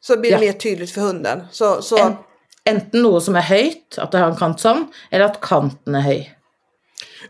Så 0.00 0.16
blir 0.16 0.30
det 0.30 0.44
Ja. 0.44 0.52
mer 0.52 0.58
tydligt 0.58 0.90
för 0.94 1.00
hunden. 1.00 1.46
Så, 1.50 1.82
så, 1.82 1.98
En, 1.98 2.16
enten 2.64 3.02
noe 3.02 3.20
som 3.20 3.36
er 3.36 3.42
høyt, 3.42 3.98
at 3.98 4.10
det 4.12 4.18
har 4.20 4.30
en 4.30 4.36
kant 4.36 4.60
sånn, 4.60 4.86
eller 5.10 5.24
at 5.24 5.40
kanten 5.40 5.94
er 5.94 6.00
høy. 6.02 6.26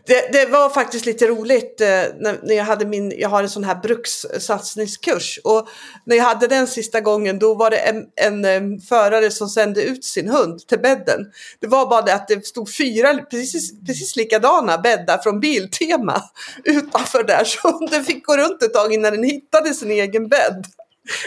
Det, 0.05 0.31
det 0.31 0.45
var 0.45 0.69
faktiskt 0.69 1.05
lite 1.05 1.27
roligt 1.27 1.81
eh, 1.81 1.87
när, 1.87 2.39
när 2.43 2.55
jag 2.55 2.63
hade 2.63 2.85
min, 2.85 3.13
jag 3.17 3.29
har 3.29 3.43
en 3.43 3.49
sån 3.49 3.63
här 3.63 3.75
brukssatsningskurs 3.75 5.39
och 5.43 5.67
när 6.05 6.15
jag 6.15 6.23
hade 6.23 6.47
den 6.47 6.67
sista 6.67 7.01
gången 7.01 7.39
då 7.39 7.55
var 7.55 7.69
det 7.69 7.77
en, 7.77 8.05
en, 8.15 8.45
eh, 8.45 8.79
förare 8.89 9.31
som 9.31 9.49
sände 9.49 9.83
ut 9.83 10.05
sin 10.05 10.29
hund 10.29 10.67
till 10.67 10.79
bädden. 10.79 11.19
Det 11.59 11.67
var 11.67 11.89
bara 11.89 12.01
det 12.01 12.13
att 12.13 12.27
det 12.27 12.45
stod 12.45 12.75
fyra 12.75 13.17
precis, 13.17 13.85
precis 13.85 14.15
likadana 14.15 14.77
bäddar 14.77 15.17
från 15.17 15.39
Biltema 15.39 16.23
utanför 16.63 17.23
där 17.23 17.43
så 17.43 17.71
hunden 17.79 18.03
fick 18.03 18.25
gå 18.25 18.37
runt 18.37 18.63
ett 18.63 18.73
tag 18.73 18.93
innan 18.93 19.11
den 19.11 19.23
hittade 19.23 19.73
sin 19.73 19.91
egen 19.91 20.27
bädd. 20.27 20.65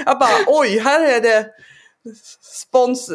Jag 0.07 0.19
bara 0.19 0.37
oj, 0.47 0.79
här 0.79 1.01
är 1.01 1.21
det 1.21 1.47
spons, 2.53 3.11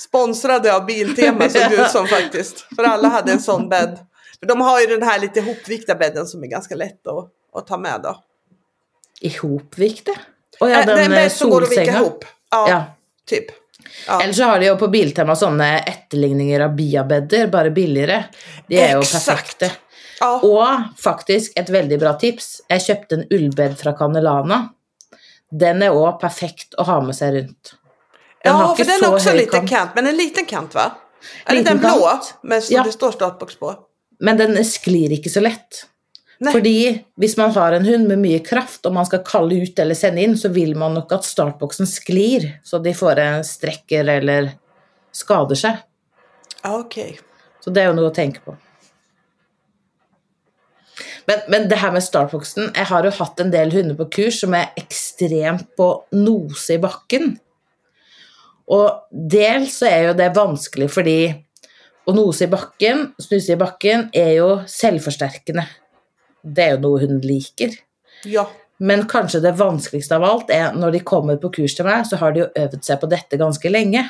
sponsrade 0.00 0.76
av 0.76 0.86
Biltema 0.86 1.48
såg 1.48 1.62
det 1.70 1.76
ut 1.76 1.90
som 1.90 2.06
faktiskt. 2.06 2.66
För 2.76 2.84
alla 2.84 3.08
hade 3.08 3.32
en 3.32 3.40
sån 3.40 3.68
bädd. 3.68 3.98
De 4.40 4.60
har 4.60 4.80
ju 4.80 4.86
den 4.86 5.02
här 5.02 5.18
lite 5.20 5.40
hopvikta 5.40 5.94
bädden 5.94 6.26
som 6.26 6.42
är 6.42 6.46
ganska 6.46 6.74
lätt 6.74 7.06
att, 7.06 7.28
att 7.54 7.66
ta 7.66 7.78
med 7.78 8.00
då. 8.02 8.16
Ihopvikte? 9.20 10.10
Å 10.60 10.68
ja, 10.68 10.80
Äh, 10.80 10.86
det 10.86 10.92
är 10.92 11.04
en 11.04 11.10
den 11.10 11.24
eh, 11.24 11.28
som 11.28 11.50
går 11.50 11.62
att 11.62 11.70
vika 11.72 11.84
ihop. 11.98 12.24
Ja, 12.50 12.68
Ja. 12.70 12.84
typ. 13.26 13.44
Ja. 14.06 14.22
Eller 14.22 14.32
så 14.32 14.42
har 14.44 14.58
de 14.60 14.66
jo 14.66 14.76
på 14.76 14.88
Biltema 14.88 15.36
sånne 15.36 15.68
etterligninger 15.80 16.60
av 16.60 16.74
biabedder, 16.76 17.46
bare 17.46 17.70
billigere. 17.70 18.24
De 18.68 18.76
jo 18.92 19.00
Exakt. 19.00 19.26
perfekte. 19.26 19.70
Ja. 20.20 20.40
Og 20.42 21.00
faktisk 21.00 21.52
et 21.56 21.68
veldig 21.70 21.98
bra 22.00 22.12
tips. 22.20 22.60
Jeg 22.68 22.80
kjøpte 22.84 23.14
en 23.18 23.24
ullbed 23.30 23.76
fra 23.80 23.92
Canelana. 23.96 24.68
Den 25.50 25.82
er 25.82 25.96
òg 25.96 26.20
perfekt 26.20 26.74
å 26.78 26.84
ha 26.84 27.00
med 27.00 27.16
seg 27.16 27.34
rundt. 27.34 27.72
Den 28.44 28.56
ja, 28.56 28.74
för 28.76 28.84
den 28.84 29.04
är 29.04 29.14
också 29.14 29.30
høy 29.30 29.36
lite 29.36 29.60
kant. 29.66 29.90
men 29.94 30.06
en 30.06 30.16
liten 30.16 30.46
kant 30.46 30.74
va? 30.74 30.90
Är 31.44 31.52
det 31.54 31.58
Liten 31.58 31.78
den 31.80 31.90
blå 31.92 32.20
med 32.42 32.62
som 32.64 32.76
Ja. 32.76 32.82
det 32.84 32.92
står 32.92 33.12
startbox 33.12 33.56
på? 33.56 33.74
Men 34.20 34.36
den 34.36 34.64
sklir 34.64 35.12
ikke 35.12 35.30
så. 35.30 35.40
Nej. 35.40 36.52
Fordi 36.52 37.04
hvis 37.16 37.36
man 37.36 37.50
har 37.50 37.72
en 37.72 37.84
hund 37.84 38.08
med 38.08 38.18
mye 38.18 38.38
kraft, 38.38 38.86
og 38.86 38.92
man 38.92 39.06
skal 39.06 39.20
kalle 39.24 39.54
ut 39.62 39.78
eller 39.78 39.94
sende 39.94 40.22
inn, 40.22 40.38
så 40.38 40.48
vil 40.48 40.76
man 40.76 40.94
nok 40.94 41.12
at 41.12 41.24
startboksen 41.24 41.86
sklir, 41.86 42.46
så 42.64 42.78
de 42.78 42.94
får 42.94 43.18
en 43.18 43.44
strekker 43.44 44.08
eller 44.08 44.50
skader 45.12 45.54
seg. 45.54 45.76
Ja, 46.62 46.78
okej. 46.78 47.18
Så 47.60 47.70
det 47.70 47.82
er 47.82 47.90
jo 47.90 47.98
noe 47.98 48.08
å 48.08 48.14
tenke 48.14 48.40
på. 48.40 48.56
Men, 51.28 51.38
men 51.48 51.68
det 51.68 51.78
her 51.78 51.92
med 51.92 52.02
startboksen 52.02 52.72
Jeg 52.74 52.86
har 52.90 53.04
jo 53.04 53.10
hatt 53.10 53.40
en 53.40 53.52
del 53.52 53.70
hunder 53.72 53.94
på 53.94 54.08
kurs 54.10 54.40
som 54.40 54.54
er 54.56 54.72
ekstremt 54.80 55.68
på 55.76 55.90
nose 56.16 56.74
i 56.74 56.80
bakken. 56.82 57.34
Og 58.70 59.10
dels 59.10 59.80
så 59.80 59.88
er 59.90 60.08
jo 60.08 60.16
det 60.18 60.30
vanskelig 60.36 60.90
fordi 60.94 61.20
å 62.08 62.14
nose 62.14 62.46
i 62.46 62.50
bakken, 62.50 63.10
snuse 63.20 63.54
i 63.54 63.60
bakken, 63.60 64.08
er 64.16 64.32
jo 64.38 64.48
selvforsterkende. 64.70 65.66
Det 66.42 66.64
er 66.64 66.74
jo 66.76 66.82
noe 66.86 67.02
hunden 67.02 67.22
liker. 67.26 67.74
Ja. 68.28 68.46
Men 68.80 69.04
kanskje 69.10 69.42
det 69.44 69.58
vanskeligste 69.58 70.16
av 70.16 70.24
alt 70.24 70.52
er 70.54 70.72
når 70.76 70.96
de 70.96 71.02
kommer 71.06 71.36
på 71.40 71.50
kurs 71.58 71.74
til 71.76 71.86
meg, 71.88 72.06
så 72.08 72.16
har 72.20 72.32
de 72.32 72.44
jo 72.44 72.52
øvd 72.62 72.80
seg 72.86 73.02
på 73.02 73.10
dette 73.10 73.40
ganske 73.40 73.72
lenge. 73.72 74.06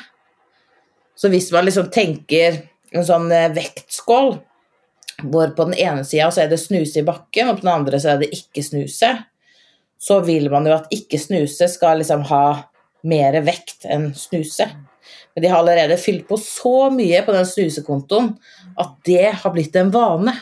Så 1.19 1.29
hvis 1.29 1.49
man 1.51 1.67
liksom 1.67 1.91
tenker 1.93 2.61
en 2.95 3.05
sånn 3.05 3.27
eh, 3.35 3.51
vektskål, 3.53 4.31
hvor 5.21 5.51
på 5.57 5.67
den 5.69 5.77
ene 5.77 6.05
sida 6.07 6.29
så 6.33 6.45
er 6.45 6.49
det 6.49 6.61
snuse 6.61 7.01
i 7.01 7.05
bakken, 7.05 7.51
og 7.51 7.59
på 7.59 7.65
den 7.65 7.73
andre 7.73 7.99
så 8.01 8.13
er 8.13 8.23
det 8.23 8.31
ikke 8.33 8.63
snuse, 8.65 9.11
så 10.01 10.17
vil 10.25 10.47
man 10.49 10.65
jo 10.65 10.77
at 10.79 10.89
ikke 10.93 11.19
snuse 11.21 11.67
skal 11.69 11.99
liksom 12.01 12.23
ha 12.31 12.45
mer 13.07 13.37
vekt 13.45 13.85
enn 13.89 14.11
snuse. 14.17 14.67
Men 15.33 15.43
de 15.43 15.49
har 15.49 15.59
allerede 15.59 15.97
fylt 15.97 16.27
på 16.27 16.37
så 16.37 16.89
mye 16.93 17.21
på 17.25 17.35
den 17.35 17.47
snusekontoen 17.47 18.33
at 18.79 18.97
det 19.07 19.31
har 19.43 19.53
blitt 19.53 19.75
en 19.79 19.91
vane. 19.93 20.33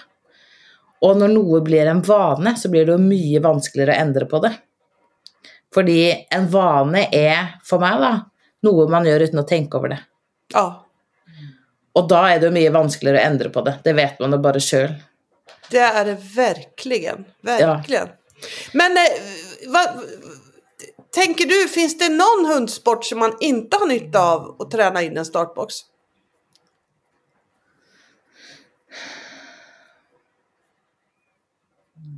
Og 1.06 1.16
når 1.20 1.32
noe 1.32 1.62
blir 1.64 1.88
en 1.88 2.02
vane, 2.04 2.56
så 2.60 2.72
blir 2.72 2.88
det 2.88 2.98
jo 2.98 3.04
mye 3.04 3.40
vanskeligere 3.44 3.96
å 3.96 4.04
endre 4.04 4.28
på 4.30 4.42
det. 4.44 4.52
Fordi 5.74 6.02
en 6.36 6.48
vane 6.50 7.06
er, 7.14 7.56
for 7.66 7.82
meg, 7.82 8.02
da, 8.02 8.14
noe 8.66 8.88
man 8.92 9.08
gjør 9.08 9.28
uten 9.30 9.44
å 9.44 9.48
tenke 9.48 9.80
over 9.80 9.94
det. 9.94 10.00
Ja. 10.56 10.66
Og 11.96 12.08
da 12.10 12.24
er 12.32 12.42
det 12.42 12.50
jo 12.50 12.56
mye 12.56 12.74
vanskeligere 12.74 13.22
å 13.22 13.30
endre 13.32 13.52
på 13.54 13.64
det. 13.66 13.78
Det 13.86 13.94
vet 13.98 14.20
man 14.22 14.36
jo 14.36 14.42
bare 14.44 14.62
sjøl. 14.64 14.96
Det 15.70 15.80
är 15.86 16.06
det 16.06 16.18
verkligen. 16.36 17.26
Verkligen. 17.46 18.10
Men 18.74 18.98
eh, 18.98 19.20
vad, 19.68 20.04
tänker 21.12 21.46
du, 21.46 21.68
finns 21.68 21.98
det 21.98 22.10
någon 22.10 22.46
hundsport 22.46 23.06
som 23.06 23.20
man 23.20 23.38
inte 23.40 23.78
har 23.78 23.88
nytta 23.88 24.22
av 24.22 24.56
att 24.60 24.72
träna 24.72 25.02
in 25.02 25.18
en 25.18 25.26
startbox? 25.26 25.76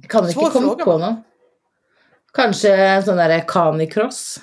Kan 0.10 0.30
ikke 0.30 0.34
Svår 0.40 0.50
komme 0.50 0.68
fråga, 0.68 0.86
på 0.86 0.98
va? 0.98 1.10
noe. 1.10 1.24
Kanskje 2.36 2.72
sånn 3.06 3.20
derre 3.20 3.44
canicross? 3.48 4.40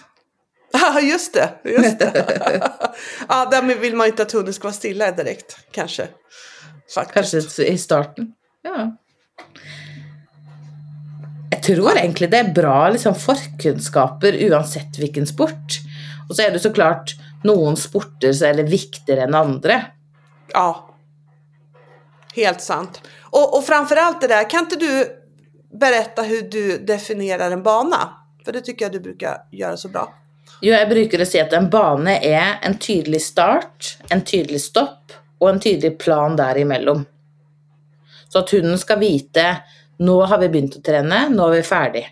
Ja, 0.72 1.00
just 1.00 1.32
det. 1.34 1.48
Just 1.64 1.98
det. 1.98 2.12
ja, 3.28 3.44
där 3.50 3.62
vill 3.74 3.96
man 3.96 4.06
inte 4.06 4.22
att 4.22 4.32
hunden 4.32 4.54
ska 4.54 4.68
vara 4.68 4.74
stilla 4.74 5.12
direkt, 5.12 5.56
kanske. 5.70 6.08
Faktiskt. 6.94 7.32
Kanskje 7.32 7.64
i 7.64 7.78
starten. 7.78 8.32
Ja. 8.62 8.96
Tror 11.68 11.98
egentlig 11.98 12.30
det 12.32 12.38
er 12.40 12.52
bra 12.56 12.88
liksom, 12.94 13.16
forkunnskaper 13.18 14.38
uansett 14.48 14.96
hvilken 14.96 15.26
sport. 15.28 15.80
Og 16.28 16.36
så 16.36 16.46
er 16.46 16.54
det 16.54 16.62
så 16.64 16.72
klart 16.72 17.12
noen 17.44 17.76
sporter 17.76 18.32
som 18.32 18.48
er 18.48 18.68
viktigere 18.68 19.26
enn 19.28 19.36
andre. 19.36 19.80
Ja. 20.54 20.70
Helt 22.36 22.60
sant. 22.60 23.02
Och, 23.22 23.58
och 23.58 23.64
framförallt 23.64 24.20
det 24.20 24.26
där, 24.26 24.50
kan 24.50 24.64
inte 24.64 24.76
du 24.76 25.06
berätta 25.78 26.22
hur 26.22 26.42
du 26.42 26.78
definierar 26.78 27.50
en 27.50 27.62
bana? 27.62 28.08
För 28.44 28.52
det 28.52 28.60
tycker 28.60 28.84
jag 28.84 28.92
du 28.92 29.00
brukar 29.00 29.36
göra 29.50 29.76
så 29.76 29.88
bra. 29.88 30.14
Jo, 30.60 30.72
jeg 30.72 30.88
bruker 30.90 31.22
å 31.22 31.26
si 31.28 31.38
at 31.38 31.52
en 31.54 31.68
bane 31.70 32.16
er 32.24 32.56
en 32.66 32.74
tydelig 32.82 33.20
start, 33.22 33.98
en 34.10 34.24
tydelig 34.26 34.58
stopp 34.64 35.12
og 35.38 35.50
en 35.52 35.60
tydelig 35.62 35.98
plan 36.00 36.34
derimellom. 36.38 37.04
Så 38.28 38.42
at 38.42 38.50
hunden 38.56 38.78
skal 38.80 38.98
vite 38.98 39.44
nå 39.98 40.16
har 40.30 40.38
vi 40.38 40.48
begynt 40.48 40.78
å 40.78 40.84
trene, 40.84 41.26
nå 41.32 41.48
er 41.48 41.58
vi 41.58 41.66
ferdig. 41.66 42.04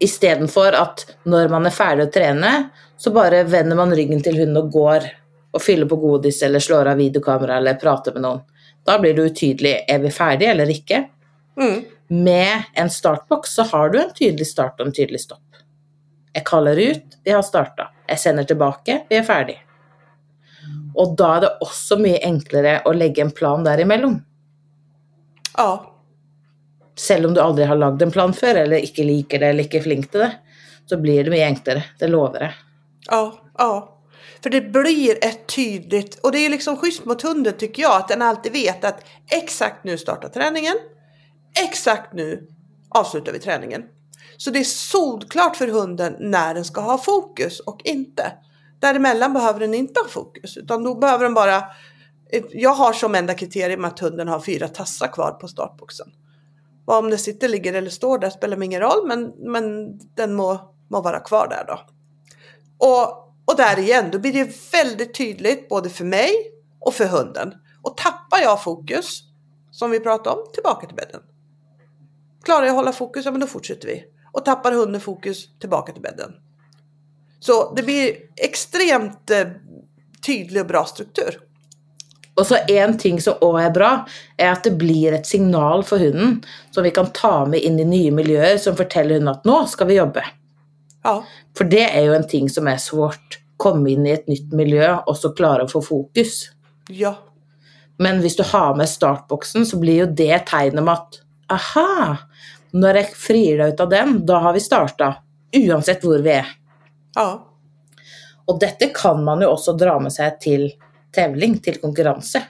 Istedenfor 0.00 0.74
at 0.78 1.04
når 1.28 1.50
man 1.52 1.68
er 1.68 1.74
ferdig 1.74 2.08
å 2.08 2.12
trene, 2.12 2.52
så 3.00 3.12
bare 3.14 3.44
vender 3.48 3.78
man 3.78 3.92
ryggen 3.96 4.22
til 4.24 4.38
hunden 4.40 4.62
og 4.62 4.72
går 4.72 5.06
og 5.50 5.62
fyller 5.62 5.88
på 5.90 5.98
godis 6.00 6.40
eller 6.46 6.62
slår 6.62 6.92
av 6.92 7.00
videokamera 7.00 7.58
eller 7.60 7.78
prater 7.80 8.14
med 8.16 8.24
noen. 8.24 8.42
Da 8.86 8.96
blir 9.00 9.14
det 9.16 9.30
utydelig 9.32 9.74
er 9.88 10.00
vi 10.02 10.12
ferdige 10.14 10.54
eller 10.54 10.72
ikke. 10.72 11.02
Mm. 11.60 11.80
Med 12.24 12.70
en 12.80 12.90
startboks 12.90 13.54
så 13.58 13.66
har 13.70 13.90
du 13.92 14.00
en 14.00 14.14
tydelig 14.14 14.48
start 14.50 14.80
og 14.80 14.88
en 14.88 14.96
tydelig 14.96 15.22
stopp. 15.26 15.44
Jeg 16.34 16.46
kaller 16.46 16.78
ut, 16.78 17.18
vi 17.24 17.34
har 17.34 17.42
starta. 17.46 17.90
Jeg 18.08 18.22
sender 18.22 18.46
tilbake, 18.46 19.02
vi 19.10 19.18
er 19.18 19.26
ferdig. 19.26 19.58
Og 20.98 21.14
da 21.18 21.34
er 21.36 21.44
det 21.44 21.52
også 21.66 21.98
mye 22.00 22.22
enklere 22.26 22.80
å 22.86 22.94
legge 22.94 23.22
en 23.24 23.32
plan 23.34 23.62
derimellom. 23.66 24.16
Ja, 25.56 25.70
Selv 26.98 27.26
om 27.26 27.34
du 27.34 27.40
aldri 27.40 27.64
har 27.64 27.76
lagd 27.76 28.02
en 28.02 28.12
plan 28.12 28.34
før, 28.34 28.64
eller 28.64 28.82
ikke 28.84 29.04
liker 29.06 29.40
det, 29.40 29.52
eller 29.52 29.66
ikke 29.66 29.78
er 29.78 29.86
flink 29.86 30.10
til 30.12 30.24
det, 30.24 30.32
så 30.90 30.98
blir 31.00 31.24
det 31.24 31.32
mye 31.32 31.46
enklere. 31.46 31.84
Det 32.00 32.10
lover 32.10 32.48
jeg. 32.48 32.54
ja, 33.10 33.24
ja. 33.58 33.96
För 34.42 34.50
det 34.50 34.60
blir 34.60 35.24
ett 35.24 35.46
tydligt, 35.46 36.18
och 36.18 36.32
det 36.32 36.38
är 36.38 36.50
liksom 36.50 36.76
schysst 36.76 37.04
mot 37.04 37.22
hunden 37.22 37.52
tycker 37.58 37.82
jag, 37.82 37.96
att 37.96 38.08
den 38.08 38.22
alltid 38.22 38.52
vet 38.52 38.84
att 38.84 39.04
exakt 39.30 39.84
nu 39.84 39.98
startar 39.98 40.28
träningen, 40.28 40.74
exakt 41.68 42.12
nu 42.12 42.48
avslutar 42.90 43.32
vi 43.32 43.38
träningen. 43.38 43.82
Så 44.36 44.50
det 44.50 44.58
är 44.58 44.64
solklart 44.64 45.56
för 45.56 45.68
hunden 45.68 46.16
när 46.20 46.54
den 46.54 46.64
ska 46.64 46.80
ha 46.80 46.98
fokus 46.98 47.60
och 47.60 47.80
inte. 47.84 48.32
Däremellan 48.80 49.32
behöver 49.32 49.60
den 49.60 49.74
inte 49.74 50.00
ha 50.00 50.08
fokus, 50.08 50.56
utan 50.56 50.84
då 50.84 50.94
behöver 50.94 51.24
den 51.24 51.34
bara 51.34 51.64
jag 52.50 52.74
har 52.74 52.92
som 52.92 53.14
enda 53.14 53.34
kriterium 53.34 53.84
att 53.84 53.98
hunden 53.98 54.28
har 54.28 54.40
fyra 54.40 54.68
tassar 54.68 55.08
kvar 55.08 55.30
på 55.30 55.48
startboxen. 55.48 56.06
Och 56.90 56.96
om 56.96 57.10
det 57.10 57.18
sitter, 57.18 57.48
ligger 57.48 57.72
eller 57.72 57.90
står 57.90 58.18
där 58.18 58.30
spelar 58.30 58.56
mig 58.56 58.66
ingen 58.66 58.80
roll, 58.80 59.06
men, 59.06 59.32
men 59.38 59.98
den 59.98 60.34
må, 60.34 60.74
må 60.88 61.00
vara 61.00 61.20
kvar 61.20 61.48
där 61.48 61.64
då. 61.66 61.80
Och, 62.86 63.34
och 63.44 63.56
där 63.56 63.78
igen, 63.78 64.08
då 64.12 64.18
blir 64.18 64.32
det 64.32 64.72
väldigt 64.72 65.14
tydligt 65.14 65.68
både 65.68 65.90
för 65.90 66.04
mig 66.04 66.32
och 66.80 66.94
för 66.94 67.04
hunden. 67.04 67.54
Och 67.82 67.96
tappar 67.96 68.38
jag 68.42 68.62
fokus, 68.62 69.22
som 69.70 69.90
vi 69.90 70.00
pratade 70.00 70.36
om, 70.36 70.46
tillbaka 70.52 70.86
till 70.86 70.96
bädden. 70.96 71.20
Klarar 72.42 72.62
jag 72.62 72.70
att 72.70 72.76
hålla 72.76 72.92
fokus, 72.92 73.24
ja 73.24 73.30
men 73.30 73.40
då 73.40 73.46
fortsätter 73.46 73.88
vi. 73.88 74.04
Och 74.32 74.44
tappar 74.44 74.72
hunden 74.72 75.00
fokus, 75.00 75.58
tillbaka 75.58 75.92
till 75.92 76.02
bädden. 76.02 76.32
Så 77.40 77.74
det 77.74 77.82
blir 77.82 78.16
extremt 78.36 79.30
eh, 79.30 79.48
tydlig 80.26 80.62
och 80.62 80.68
bra 80.68 80.84
struktur. 80.84 81.40
Og 82.38 82.46
så 82.46 82.60
en 82.72 82.94
ting 82.98 83.18
som 83.20 83.40
òg 83.44 83.58
er 83.60 83.72
bra, 83.74 83.90
er 84.38 84.52
at 84.54 84.64
det 84.64 84.76
blir 84.80 85.12
et 85.12 85.26
signal 85.28 85.82
for 85.84 86.00
hunden 86.00 86.38
som 86.72 86.86
vi 86.86 86.92
kan 86.94 87.10
ta 87.16 87.44
med 87.50 87.60
inn 87.66 87.80
i 87.82 87.84
nye 87.88 88.12
miljøer, 88.14 88.56
som 88.62 88.76
forteller 88.78 89.18
hunden 89.18 89.32
at 89.34 89.44
nå 89.48 89.58
skal 89.68 89.90
vi 89.90 89.98
jobbe. 89.98 90.22
Ja, 91.04 91.18
For 91.56 91.64
det 91.64 91.86
er 91.88 92.04
jo 92.06 92.14
en 92.16 92.28
ting 92.28 92.48
som 92.52 92.68
er 92.68 92.80
svårt. 92.80 93.38
Komme 93.60 93.90
inn 93.92 94.06
i 94.06 94.14
et 94.14 94.28
nytt 94.28 94.52
miljø 94.56 94.86
og 95.06 95.16
så 95.16 95.32
klare 95.36 95.66
å 95.66 95.70
få 95.70 95.82
fokus. 95.84 96.50
ja, 96.88 97.14
Men 97.98 98.20
hvis 98.20 98.36
du 98.36 98.42
har 98.42 98.74
med 98.76 98.88
startboksen, 98.88 99.66
så 99.66 99.76
blir 99.76 99.98
jo 99.98 100.06
det 100.06 100.46
tegnet 100.48 100.84
med 100.84 100.94
at 100.94 101.20
aha, 101.52 102.16
når 102.72 102.96
jeg 102.96 103.14
frir 103.16 103.58
deg 103.58 103.74
ut 103.74 103.80
av 103.84 103.90
den, 103.90 104.14
da 104.24 104.38
har 104.46 104.52
vi 104.56 104.60
starta. 104.64 105.14
Uansett 105.56 106.04
hvor 106.04 106.22
vi 106.24 106.30
er. 106.30 106.46
ja, 107.16 107.42
Og 108.48 108.60
dette 108.60 108.88
kan 108.94 109.20
man 109.24 109.42
jo 109.42 109.50
også 109.52 109.76
dra 109.78 109.98
med 110.00 110.12
seg 110.14 110.38
til 110.40 110.70
tevling, 111.14 111.58
til 111.62 111.80
konkurranse. 111.82 112.42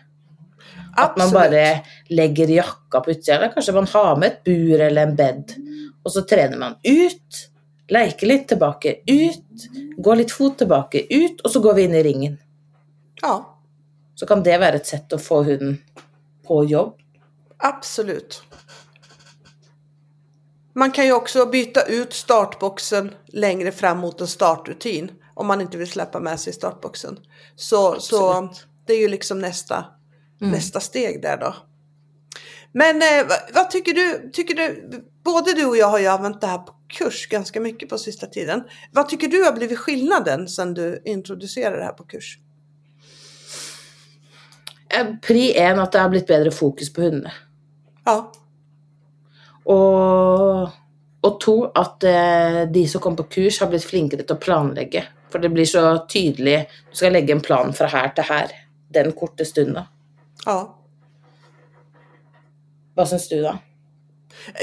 At 0.96 1.16
man 1.16 1.28
absolut. 1.28 1.32
bare 1.32 1.80
legger 2.10 2.50
jakka 2.50 3.00
på 3.00 3.12
utsida, 3.14 3.36
eller 3.36 3.52
kanskje 3.54 3.74
man 3.76 3.86
har 3.92 4.16
med 4.18 4.32
et 4.32 4.40
bur 4.44 4.80
eller 4.80 5.06
en 5.06 5.16
bed. 5.16 5.54
Og 6.04 6.12
så 6.12 6.24
trener 6.26 6.58
man 6.58 6.74
ut, 6.82 7.40
leker 7.90 8.26
litt 8.26 8.48
tilbake, 8.50 8.96
ut, 9.06 9.66
går 9.98 10.16
litt 10.22 10.32
fot 10.34 10.58
tilbake, 10.58 11.04
ut, 11.10 11.40
og 11.44 11.50
så 11.50 11.62
går 11.62 11.74
vi 11.78 11.86
inn 11.88 11.94
i 11.94 12.02
ringen. 12.02 12.38
Ja, 13.22 13.56
Så 14.14 14.26
kan 14.26 14.42
det 14.44 14.58
være 14.60 14.76
et 14.76 14.86
sett 14.86 15.12
å 15.12 15.18
få 15.18 15.42
hunden 15.46 15.78
på 16.46 16.64
jobb. 16.68 16.96
absolut. 17.56 18.42
Man 20.72 20.90
kan 20.92 21.06
ju 21.06 21.12
också 21.12 21.46
byta 21.46 21.82
ut 21.82 22.12
startboxen 22.12 23.14
längre 23.26 23.72
fram 23.72 23.98
mot 23.98 24.20
en 24.20 24.26
startrutin 24.26 25.10
om 25.40 25.46
man 25.46 25.60
inte 25.60 25.78
vill 25.78 25.90
släppa 25.90 26.20
med 26.20 26.40
sig 26.40 26.52
startboxen. 26.52 27.18
Så, 27.56 28.00
så 28.00 28.48
det 28.86 28.92
är 28.92 28.98
ju 28.98 29.08
liksom 29.08 29.38
nästa, 29.38 29.84
nästa 30.38 30.80
steg 30.80 31.22
där 31.22 31.36
då. 31.36 31.54
Men 32.72 32.96
eh, 32.96 33.28
vad, 33.28 33.38
vad 33.54 33.70
tycker 33.70 33.92
du? 33.94 34.30
Tycker 34.32 34.54
du? 34.54 34.90
Både 35.24 35.52
du 35.52 35.66
och 35.66 35.76
jag 35.76 35.86
har 35.86 35.98
ju 35.98 36.06
använt 36.06 36.40
det 36.40 36.46
här 36.46 36.58
på 36.58 36.72
kurs 36.98 37.28
ganska 37.28 37.60
mycket 37.60 37.88
på 37.88 37.98
sista 37.98 38.26
tiden. 38.26 38.62
Vad 38.92 39.08
tycker 39.08 39.28
du 39.28 39.44
har 39.44 39.52
blivit 39.52 39.78
skillnaden 39.78 40.48
sedan 40.48 40.74
du 40.74 41.02
introducerade 41.04 41.76
det 41.76 41.84
här 41.84 41.92
på 41.92 42.04
kurs? 42.04 42.38
Eh, 44.88 45.06
Pri 45.22 45.54
én 45.58 45.78
at 45.78 45.92
det 45.92 45.98
har 45.98 46.08
blitt 46.08 46.26
bedre 46.26 46.50
fokus 46.50 46.92
på 46.92 47.02
hundene. 47.02 47.32
Ja, 48.04 48.32
Og, 49.64 50.09
og 51.30 51.38
to 51.42 51.54
at 51.78 52.04
eh, 52.08 52.60
de 52.72 52.84
som 52.88 53.02
kommer 53.02 53.22
på 53.22 53.30
kurs, 53.38 53.60
har 53.62 53.70
blitt 53.70 53.86
flinkere 53.86 54.26
til 54.26 54.36
å 54.36 54.42
planlegge. 54.42 55.04
For 55.30 55.42
det 55.42 55.52
blir 55.54 55.68
så 55.68 55.84
tydelig. 56.10 56.64
Du 56.90 56.98
skal 56.98 57.14
legge 57.14 57.32
en 57.36 57.42
plan 57.44 57.72
fra 57.76 57.88
her 57.92 58.12
til 58.16 58.26
her. 58.28 58.52
Den 58.90 59.14
korte 59.16 59.46
stunda. 59.46 59.86
ja. 60.46 60.60
Hva 62.96 63.06
syns 63.06 63.28
du, 63.30 63.38
da? 63.42 63.54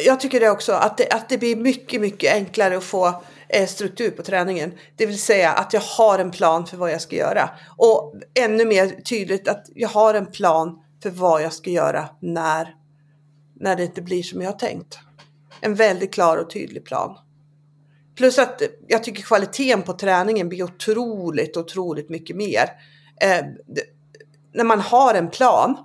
Jag 0.06 0.20
tycker 0.20 0.40
det 0.40 0.50
också, 0.50 0.74
att 0.74 0.98
det, 0.98 1.08
att 1.12 1.30
det 1.30 1.38
blir 1.38 1.56
mycket, 1.56 2.02
mycket 2.02 2.34
enklare 2.34 2.78
att 2.78 2.84
få 2.84 3.24
eh, 3.50 3.68
struktur 3.68 4.12
på 4.12 4.24
träningen. 4.24 4.74
Det 4.96 5.06
vill 5.06 5.22
säga 5.22 5.52
att 5.52 5.74
jag 5.74 5.82
har 5.82 6.20
en 6.20 6.32
plan 6.32 6.68
för 6.68 6.78
vad 6.78 6.92
jag 6.92 7.02
ska 7.02 7.16
göra. 7.16 7.50
Och 7.78 8.14
ännu 8.40 8.66
mer 8.66 8.88
tydligt 8.90 9.48
att 9.48 9.66
jag 9.76 9.90
har 9.90 10.14
en 10.14 10.26
plan 10.26 10.80
för 11.04 11.10
vad 11.10 11.42
jag 11.42 11.54
ska 11.54 11.70
göra 11.70 12.10
när, 12.20 12.76
när 13.56 13.76
det 13.76 13.84
inte 13.84 14.02
blir 14.02 14.24
som 14.24 14.42
jag 14.42 14.52
har 14.52 14.60
tänkt. 14.60 15.00
En 15.62 15.76
väldigt 15.76 16.14
klar 16.14 16.38
och 16.38 16.50
tydlig 16.50 16.86
plan. 16.86 17.18
Plus 18.16 18.40
att 18.40 18.62
jag 18.88 19.04
tycker 19.04 19.24
kvaliteten 19.24 19.82
på 19.82 19.94
träningen 19.94 20.50
blir 20.50 20.64
otroligt, 20.64 21.58
otroligt 21.58 22.10
mycket 22.10 22.36
mer. 22.36 22.70
Eh, 23.22 23.46
det, 23.68 23.84
när 24.54 24.64
man 24.64 24.80
har 24.80 25.14
en 25.14 25.30
plan. 25.30 25.78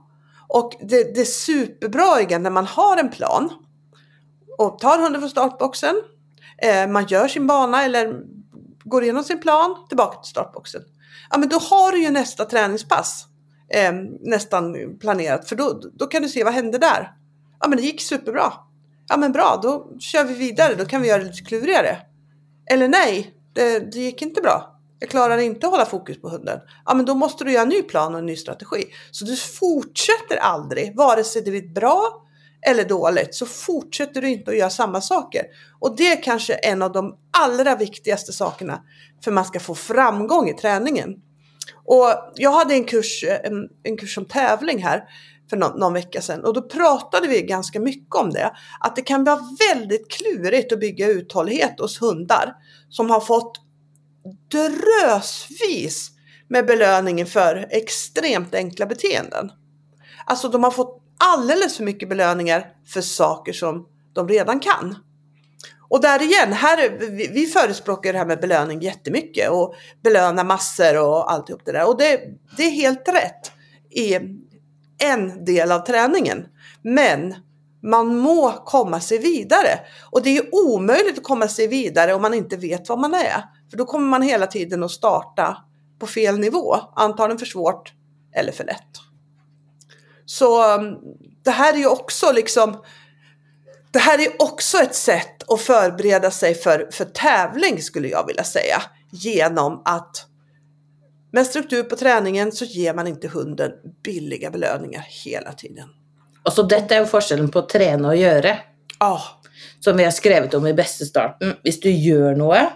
Och 0.49 0.73
det, 0.81 1.15
det 1.15 1.21
är 1.21 1.25
superbra 1.25 2.21
igen 2.21 2.43
när 2.43 2.51
man 2.51 2.67
har 2.67 2.97
en 2.97 3.11
plan 3.11 3.51
och 4.59 4.79
tar 4.79 4.99
hunden 4.99 5.21
från 5.21 5.31
startboxen. 5.31 5.95
Eh, 6.59 6.89
man 6.89 7.07
gör 7.07 7.29
sin 7.29 7.47
bana 7.47 7.85
eller 7.85 8.21
går 8.85 9.03
igenom 9.03 9.25
sin 9.25 9.41
plan, 9.41 9.87
tillbaka 9.89 10.19
till 10.19 10.31
startboxen. 10.31 10.83
ja 11.31 11.39
men 11.39 11.49
då 11.49 11.59
har 11.59 11.93
du 11.93 12.03
ju 12.03 12.11
nästa 12.11 12.45
träningspass 12.45 13.27
eh, 13.69 13.93
nästan 14.21 14.77
planerat. 15.01 15.49
För 15.49 15.57
då, 15.57 15.81
då 15.95 16.07
kan 16.07 16.23
du 16.23 16.29
se 16.29 16.45
vad 16.45 16.55
hände 16.55 16.79
där. 16.79 17.13
Ja 17.61 17.69
men 17.69 17.79
det 17.79 17.85
gick 17.85 18.01
superbra. 18.01 18.53
Ja 19.13 19.19
men 19.19 19.33
bra, 19.33 19.61
då 19.63 19.87
kör 19.99 20.25
vi 20.25 20.35
vidare. 20.35 20.75
Då 20.75 20.85
kan 20.85 21.03
vi 21.03 21.09
göra 21.09 21.19
det 21.19 21.25
lite 21.25 21.43
klurigare. 21.43 21.97
Eller 22.71 22.89
nej, 22.89 23.35
det, 23.55 23.93
det 23.93 23.99
gick 23.99 24.23
inte 24.23 24.41
bra. 24.41 24.79
Jag 24.99 25.11
klarar 25.11 25.39
inte 25.39 25.67
att 25.67 25.73
hålla 25.73 25.87
fokus 25.87 26.21
på 26.21 26.29
hunden. 26.29 26.61
Ja 26.85 26.95
men 26.95 27.05
då 27.05 27.15
måste 27.15 27.45
du 27.45 27.53
göra 27.53 27.63
en 27.63 27.69
ny 27.69 27.83
plan 27.83 28.13
och 28.13 28.19
en 28.19 28.27
ny 28.27 28.37
strategi. 28.37 28.85
Så 29.11 29.25
du 29.25 29.37
fortsätter 29.37 30.37
aldrig, 30.37 30.97
vare 30.97 31.25
sig 31.25 31.43
det 31.43 31.51
blir 31.51 31.75
bra 31.75 32.27
eller 32.67 32.85
dåligt, 32.85 33.35
så 33.35 33.47
fortsätter 33.47 34.21
du 34.23 34.29
inte 34.29 34.51
att 34.51 34.57
göra 34.57 34.71
samma 34.71 35.01
saker. 35.01 35.45
Och 35.81 35.97
det 35.97 36.09
är 36.09 36.23
kanske 36.23 36.55
en 36.55 36.83
av 36.83 36.93
de 36.93 37.17
allra 37.39 37.77
viktigaste 37.77 38.33
sakerna 38.33 38.83
för 39.25 39.31
man 39.31 39.45
ska 39.45 39.61
få 39.61 39.75
framgång 39.75 40.49
i 40.49 40.55
träningen. 40.55 41.11
Och 41.85 42.33
jag 42.35 42.53
hade 42.53 42.75
en 42.75 42.85
kurs, 42.85 43.25
en, 43.45 43.69
en 43.83 43.97
kurs 43.97 44.19
om 44.19 44.25
tävling 44.25 44.83
här 44.83 45.03
för 45.53 45.57
någon, 45.57 45.81
någon, 45.81 45.93
vecka 45.93 46.21
sedan 46.21 46.45
och 46.45 46.55
då 46.55 46.63
pratade 46.63 47.29
vi 47.29 47.43
ganska 47.43 47.81
mycket 47.81 48.15
om 48.15 48.31
det. 48.31 48.53
Att 48.81 48.97
det 48.97 49.03
kan 49.03 49.25
vara 49.25 49.41
väldigt 49.71 50.11
klurigt 50.11 50.73
att 50.73 50.81
bygga 50.81 51.07
uthållighet 51.07 51.81
hos 51.81 52.03
hundar 52.03 52.55
som 52.89 53.11
har 53.11 53.21
fått 53.21 53.61
drösvis 54.51 56.11
med 56.49 56.67
belöningen 56.67 57.27
för 57.27 57.67
extremt 57.71 58.55
enkla 58.55 58.87
beteenden. 58.87 59.53
Alltså 60.27 60.49
de 60.49 60.65
har 60.65 60.71
fått 60.71 61.03
alldeles 61.19 61.77
för 61.77 61.85
mycket 61.85 62.09
belöningar 62.09 62.67
för 62.87 63.01
saker 63.01 63.53
som 63.53 63.87
de 64.13 64.29
redan 64.29 64.61
kan. 64.61 64.97
Och 65.89 66.01
där 66.01 66.23
igen, 66.23 66.53
här, 66.53 66.99
vi, 66.99 67.27
vi 67.27 67.47
förespråkar 67.47 68.13
det 68.13 68.19
här 68.19 68.27
med 68.27 68.41
belöning 68.41 68.81
jättemycket 68.81 69.51
och 69.51 69.75
belöna 70.03 70.45
massor 70.45 71.01
och 71.01 71.33
alltihop 71.33 71.61
det 71.65 71.73
där. 71.73 71.89
Och 71.89 71.99
det, 71.99 72.21
det 72.57 72.63
är 72.63 72.71
helt 72.71 73.09
rätt 73.09 73.53
i 73.91 74.19
en 75.03 75.45
del 75.45 75.73
av 75.73 75.79
träningen. 75.79 76.47
Men 76.83 77.35
man 77.83 78.17
må 78.17 78.53
komma 78.53 79.01
sig 79.01 79.19
vidare. 79.19 79.81
Och 80.11 80.23
det 80.23 80.37
är 80.37 80.55
omöjligt 80.55 81.19
att 81.19 81.25
komma 81.25 81.49
sig 81.49 81.67
vidare 81.67 82.15
om 82.15 82.23
man 82.23 82.35
inte 82.35 82.57
vet 82.57 82.89
vad 82.89 82.99
man 82.99 83.15
är. 83.15 83.45
För 83.71 83.77
då 83.77 83.85
kommer 83.85 84.07
man 84.09 84.23
hela 84.23 84.47
tiden 84.47 84.83
att 84.83 84.91
starta 84.91 85.57
på 85.99 86.07
fel 86.07 86.39
nivå. 86.39 86.77
Antagligen 86.97 87.39
för 87.39 87.47
svårt 87.47 87.93
eller 88.35 88.53
för 88.53 88.65
lätt. 88.65 88.89
Så 90.27 90.75
um, 90.75 90.99
det 91.45 91.51
här 91.51 91.75
är 91.75 91.79
ju 91.79 91.87
också 91.87 92.33
liksom 92.33 92.77
det 93.93 93.99
här 93.99 94.19
är 94.19 94.43
också 94.43 94.79
ett 94.79 94.95
sätt 94.95 95.51
att 95.51 95.61
förbereda 95.61 96.31
sig 96.31 96.55
för, 96.55 96.89
för 96.93 97.05
tävling 97.05 97.83
skulle 97.83 98.09
jag 98.09 98.27
vilja 98.27 98.45
säga. 98.45 98.83
Genom 99.11 99.83
att 99.85 100.27
med 101.33 101.47
struktur 101.47 101.83
på 101.83 101.97
träningen 101.97 102.53
så 102.53 102.65
ger 102.65 102.95
man 102.95 103.07
inte 103.07 103.29
hunden 103.29 103.71
billiga 104.05 104.51
belöningar 104.51 105.07
hela 105.25 105.53
tiden. 105.53 105.89
Och 106.45 106.53
så 106.53 106.63
detta 106.63 106.95
är 106.95 107.05
skillnaden 107.05 107.51
på 107.51 107.59
att 107.59 107.69
träna 107.69 108.09
och 108.09 108.17
göra. 108.17 108.57
Ja. 108.99 109.21
Som 109.81 109.97
vi 109.97 110.05
har 110.05 110.11
skrivit 110.11 110.55
om 110.55 110.67
i 110.67 110.75
bästa 110.75 111.05
starten. 111.05 111.51
Om 111.51 111.73
du 111.83 111.91
gör 111.91 112.35
något 112.35 112.69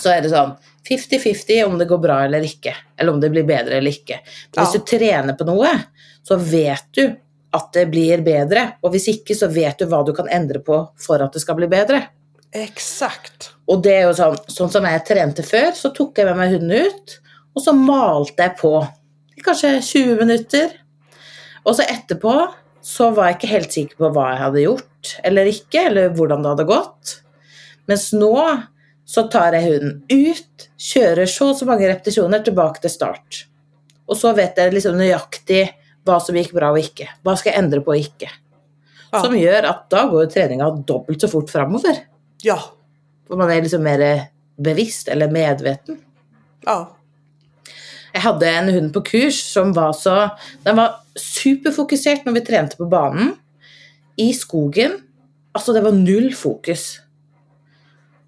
så 0.00 0.08
är 0.08 0.22
det 0.22 0.28
sånn 0.28 0.50
50-50 0.88 1.64
om 1.64 1.78
det 1.78 1.84
går 1.84 1.98
bra 1.98 2.24
eller 2.24 2.40
inte. 2.40 2.74
Eller 2.96 3.12
om 3.12 3.20
det 3.20 3.30
blir 3.30 3.44
bättre 3.44 3.74
eller 3.74 3.90
inte. 3.90 4.12
Men 4.54 4.64
ja. 4.64 4.66
om 4.66 4.72
du 4.72 4.98
tränar 4.98 5.34
på 5.34 5.44
något 5.44 5.68
så 6.22 6.36
vet 6.36 6.84
du 6.90 7.20
att 7.50 7.72
det 7.72 7.86
blir 7.86 8.22
bättre. 8.22 8.72
Och 8.80 8.90
om 8.90 8.98
inte 9.06 9.34
så 9.34 9.46
vet 9.46 9.78
du 9.78 9.84
vad 9.84 10.06
du 10.06 10.14
kan 10.14 10.28
ändra 10.28 10.60
på 10.60 10.94
för 11.06 11.20
att 11.20 11.32
det 11.32 11.40
ska 11.40 11.54
bli 11.54 11.68
bättre. 11.68 12.02
Exakt. 12.52 13.50
Och 13.66 13.82
det 13.82 13.96
är 13.96 14.08
ju 14.08 14.14
sån, 14.14 14.36
sån 14.46 14.70
som 14.70 14.84
jag 14.84 15.06
tränade 15.06 15.42
för 15.42 15.72
så 15.72 15.88
tog 15.88 16.12
jag 16.16 16.26
med 16.26 16.36
mig 16.36 16.52
hunden 16.52 16.70
ut 16.70 17.20
och 17.54 17.62
så 17.62 17.72
malte 17.72 18.42
jag 18.42 18.58
på 18.58 18.86
i 19.36 19.40
kanske 19.40 19.82
20 19.82 20.14
minuter. 20.14 20.70
Och 21.62 21.76
så 21.76 21.82
efterpå 21.82 22.48
så 22.80 23.10
var 23.10 23.24
jag 23.24 23.32
inte 23.34 23.46
helt 23.46 23.72
säker 23.72 23.96
på 23.96 24.08
vad 24.08 24.32
jag 24.32 24.36
hade 24.36 24.60
gjort 24.60 25.18
eller 25.22 25.46
inte, 25.46 25.78
eller 25.78 26.10
hur 26.10 26.26
det 26.26 26.48
hade 26.48 26.64
gått. 26.64 27.22
Men 27.86 27.98
nu 28.12 28.62
så 29.04 29.22
tar 29.22 29.52
jag 29.52 29.62
hunden 29.62 30.02
ut, 30.08 30.70
kör 30.76 31.26
så 31.26 31.54
så 31.54 31.66
många 31.66 31.88
repetitioner 31.88 32.38
tillbaka 32.38 32.80
till 32.80 32.90
start. 32.90 33.46
Och 34.06 34.16
så 34.16 34.32
vet 34.32 34.52
jag 34.56 34.74
liksom 34.74 34.98
nöjaktigt 34.98 35.74
vad 36.04 36.22
som 36.22 36.36
gick 36.36 36.52
bra 36.52 36.70
och 36.70 36.78
inte. 36.78 37.08
Vad 37.22 37.38
ska 37.38 37.48
jag 37.48 37.58
ändra 37.58 37.80
på 37.80 37.86
och 37.86 37.96
inte. 37.96 38.28
Ja. 39.10 39.22
Som 39.22 39.38
gör 39.38 39.62
att 39.62 39.90
då 39.90 40.08
går 40.10 40.26
träningen 40.26 40.82
dubbelt 40.82 41.20
så 41.20 41.28
fort 41.28 41.50
framåt. 41.50 41.84
Ja. 42.42 42.60
För 43.28 43.36
man 43.36 43.50
är 43.50 43.62
liksom 43.62 43.82
mer 43.82 44.22
bevisst 44.56 45.08
eller 45.08 45.30
medveten. 45.30 45.98
Ja. 46.64 46.97
Jag 48.12 48.20
hade 48.20 48.50
en 48.50 48.68
hund 48.68 48.94
på 48.94 49.00
kurs 49.00 49.52
som 49.52 49.72
var 49.72 49.92
så 49.92 50.30
Den 50.62 50.76
var 50.76 50.94
superfokuserad 51.14 52.18
när 52.24 52.32
vi 52.32 52.40
tränade 52.40 52.76
på 52.76 52.86
banan. 52.86 53.36
I 54.16 54.32
skogen. 54.32 54.90
Altså, 55.52 55.72
det 55.72 55.80
var 55.80 55.92
noll 55.92 56.34
fokus. 56.34 57.00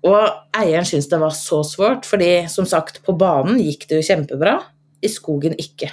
Och 0.00 0.28
ägaren 0.62 0.86
syntes 0.86 1.08
det 1.08 1.18
var 1.18 1.30
så 1.30 1.64
svårt, 1.64 2.06
för 2.06 2.48
som 2.48 2.66
sagt, 2.66 3.02
på 3.02 3.12
banan 3.12 3.60
gick 3.60 3.88
det 3.88 3.94
ju 3.94 4.14
jättebra. 4.14 4.62
I 5.00 5.08
skogen 5.08 5.54
inte. 5.54 5.92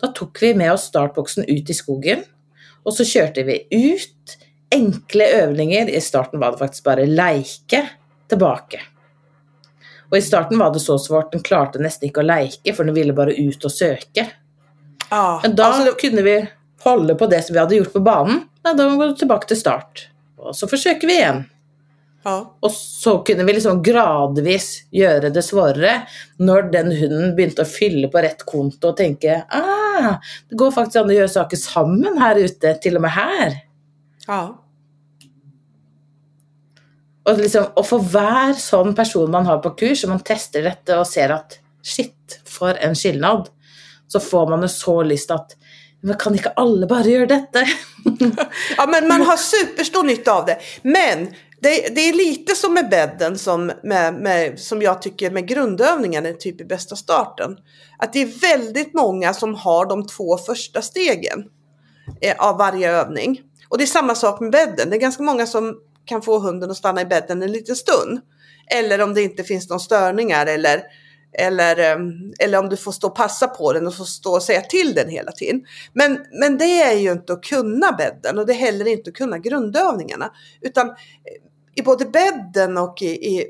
Då 0.00 0.06
tog 0.06 0.38
vi 0.40 0.54
med 0.54 0.72
oss 0.72 0.82
startboxen 0.82 1.44
ut 1.44 1.70
i 1.70 1.74
skogen, 1.74 2.22
och 2.82 2.94
så 2.94 3.04
körde 3.04 3.42
vi 3.42 3.66
ut. 3.70 4.38
Enkla 4.70 5.24
övningar. 5.24 5.88
I 5.90 6.00
starten 6.00 6.40
var 6.40 6.52
det 6.52 6.58
faktiskt 6.58 6.84
bara 6.84 7.04
leka 7.04 7.88
tillbaka. 8.28 8.80
Och 10.16 10.20
i 10.20 10.22
starten 10.22 10.58
var 10.58 10.72
det 10.72 10.80
så 10.80 10.98
svårt, 10.98 11.32
den 11.32 11.42
klarade 11.42 11.78
nästan 11.78 12.06
inte 12.06 12.20
att 12.20 12.26
leka 12.26 12.74
för 12.74 12.84
den 12.84 12.94
ville 12.94 13.12
bara 13.12 13.32
ut 13.32 13.64
och 13.64 13.72
söka. 13.72 14.26
Ja, 15.10 15.40
Men 15.42 15.56
då 15.56 15.62
alltså, 15.62 15.92
kunde 15.92 16.22
vi 16.22 16.46
hålla 16.82 17.14
på 17.14 17.26
det 17.26 17.42
som 17.42 17.54
vi 17.54 17.60
hade 17.60 17.76
gjort 17.76 17.92
på 17.92 18.00
banan. 18.00 18.48
Ja, 18.62 18.74
då 18.74 18.96
går 18.96 19.08
vi 19.08 19.16
tillbaka 19.16 19.46
till 19.46 19.60
start. 19.60 20.08
Och 20.36 20.56
så 20.56 20.68
försöker 20.68 21.06
vi 21.06 21.14
igen. 21.14 21.44
Ja. 22.22 22.56
Och 22.60 22.72
så 22.72 23.18
kunde 23.18 23.44
vi 23.44 23.52
liksom 23.52 23.82
gradvis 23.82 24.84
göra 24.90 25.30
det 25.30 25.42
svårare 25.42 26.02
när 26.36 26.62
den 26.62 26.92
hunden 26.92 27.36
började 27.36 27.64
fylla 27.64 28.08
på 28.08 28.18
rätt 28.18 28.46
konto 28.46 28.88
och 28.88 28.96
tänka 28.96 29.44
ah, 29.48 30.14
det 30.48 30.56
går 30.56 30.70
faktiskt 30.70 30.96
an 30.96 31.06
att 31.06 31.14
göra 31.14 31.28
saker 31.28 31.56
samman 31.56 32.18
här 32.18 32.36
ute, 32.36 32.74
till 32.74 32.96
och 32.96 33.02
med 33.02 33.10
här. 33.10 33.52
Ja. 34.26 34.62
Och, 37.26 37.38
liksom, 37.38 37.64
og 37.74 37.86
för 37.86 37.98
varje 37.98 38.54
sån 38.54 38.94
person 38.94 39.30
man 39.30 39.46
har 39.46 39.58
på 39.58 39.70
kurs 39.70 40.04
og 40.04 40.10
man 40.10 40.20
testar 40.24 40.62
detta 40.62 41.00
och 41.00 41.06
ser 41.06 41.28
att 41.28 41.58
shit, 41.82 42.40
for 42.44 42.74
en 42.74 42.94
skillnad, 42.94 43.48
så 44.08 44.20
får 44.20 44.50
man 44.50 44.62
jo 44.62 44.68
så 44.68 45.02
lust 45.02 45.30
att 45.30 45.56
men 46.00 46.16
kan 46.16 46.32
inte 46.32 46.48
alla 46.48 46.86
bara 46.86 47.02
göra 47.02 47.26
detta? 47.26 47.58
ja, 48.76 48.86
men 48.86 49.08
man 49.08 49.22
har 49.22 49.36
superstor 49.36 50.02
nytta 50.02 50.32
av 50.32 50.46
det. 50.46 50.58
Men 50.82 51.26
det, 51.60 51.94
det, 51.94 52.00
är 52.00 52.12
lite 52.12 52.54
som 52.54 52.74
med 52.74 52.88
bädden 52.88 53.38
som, 53.38 53.72
med, 53.82 54.14
med, 54.14 54.60
som 54.60 54.82
jag 54.82 55.02
tycker 55.02 55.30
med 55.30 55.48
grundövningarna, 55.48 56.32
typ 56.32 56.60
i 56.60 56.64
bästa 56.64 56.96
starten. 56.96 57.56
Att 57.98 58.12
det 58.12 58.22
är 58.22 58.40
väldigt 58.40 58.94
många 58.94 59.34
som 59.34 59.54
har 59.54 59.86
de 59.86 60.06
två 60.06 60.38
första 60.38 60.82
stegen 60.82 61.44
eh, 62.20 62.34
av 62.38 62.58
varje 62.58 62.90
övning. 62.90 63.40
Och 63.68 63.78
det 63.78 63.84
är 63.84 63.86
samma 63.86 64.14
sak 64.14 64.40
med 64.40 64.50
bädden. 64.50 64.90
Det 64.90 64.96
är 64.96 65.00
ganska 65.00 65.22
många 65.22 65.46
som 65.46 65.76
kan 66.06 66.22
få 66.22 66.38
hunden 66.38 66.70
att 66.70 66.76
stanna 66.76 67.00
i 67.00 67.04
bädden 67.04 67.42
en 67.42 67.52
liten 67.52 67.76
stund. 67.76 68.20
Eller 68.66 69.00
om 69.00 69.14
det 69.14 69.22
inte 69.22 69.44
finns 69.44 69.68
några 69.68 69.80
störningar 69.80 70.46
eller, 70.46 70.82
eller, 71.38 71.76
ehm, 71.76 72.32
eller 72.38 72.58
om 72.58 72.68
du 72.68 72.76
får 72.76 72.92
stå 72.92 73.06
och 73.06 73.16
passa 73.16 73.48
på 73.48 73.72
den 73.72 73.86
och 73.86 73.96
få 73.96 74.04
stå 74.04 74.34
och 74.34 74.42
säga 74.42 74.60
till 74.60 74.94
den 74.94 75.08
hela 75.08 75.32
tiden. 75.32 75.64
Men, 75.92 76.18
men 76.40 76.58
det 76.58 76.82
är 76.82 76.98
ju 76.98 77.12
inte 77.12 77.32
att 77.32 77.42
kunna 77.42 77.92
bädden 77.92 78.38
och 78.38 78.46
det 78.46 78.52
är 78.52 78.58
heller 78.58 78.88
inte 78.88 79.10
att 79.10 79.16
kunna 79.16 79.38
grundövningarna. 79.38 80.32
Utan 80.60 80.88
eh, 80.88 80.94
i 81.74 81.82
både 81.82 82.04
bädden 82.04 82.76
och 82.76 83.02
i, 83.02 83.06
i, 83.06 83.46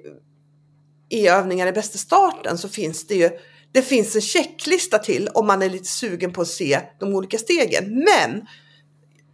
i 1.08 1.28
övningar 1.28 1.66
i 1.66 1.72
bästa 1.72 1.98
starten 1.98 2.58
så 2.58 2.68
finns 2.68 3.06
det 3.06 3.14
ju 3.14 3.30
det 3.72 3.82
finns 3.82 4.14
en 4.14 4.20
checklista 4.20 4.98
till 4.98 5.28
om 5.34 5.46
man 5.46 5.62
är 5.62 5.70
lite 5.70 5.88
sugen 5.88 6.32
på 6.32 6.40
att 6.40 6.48
se 6.48 6.80
de 6.98 7.14
olika 7.14 7.38
stegen. 7.38 7.84
Men 7.94 8.46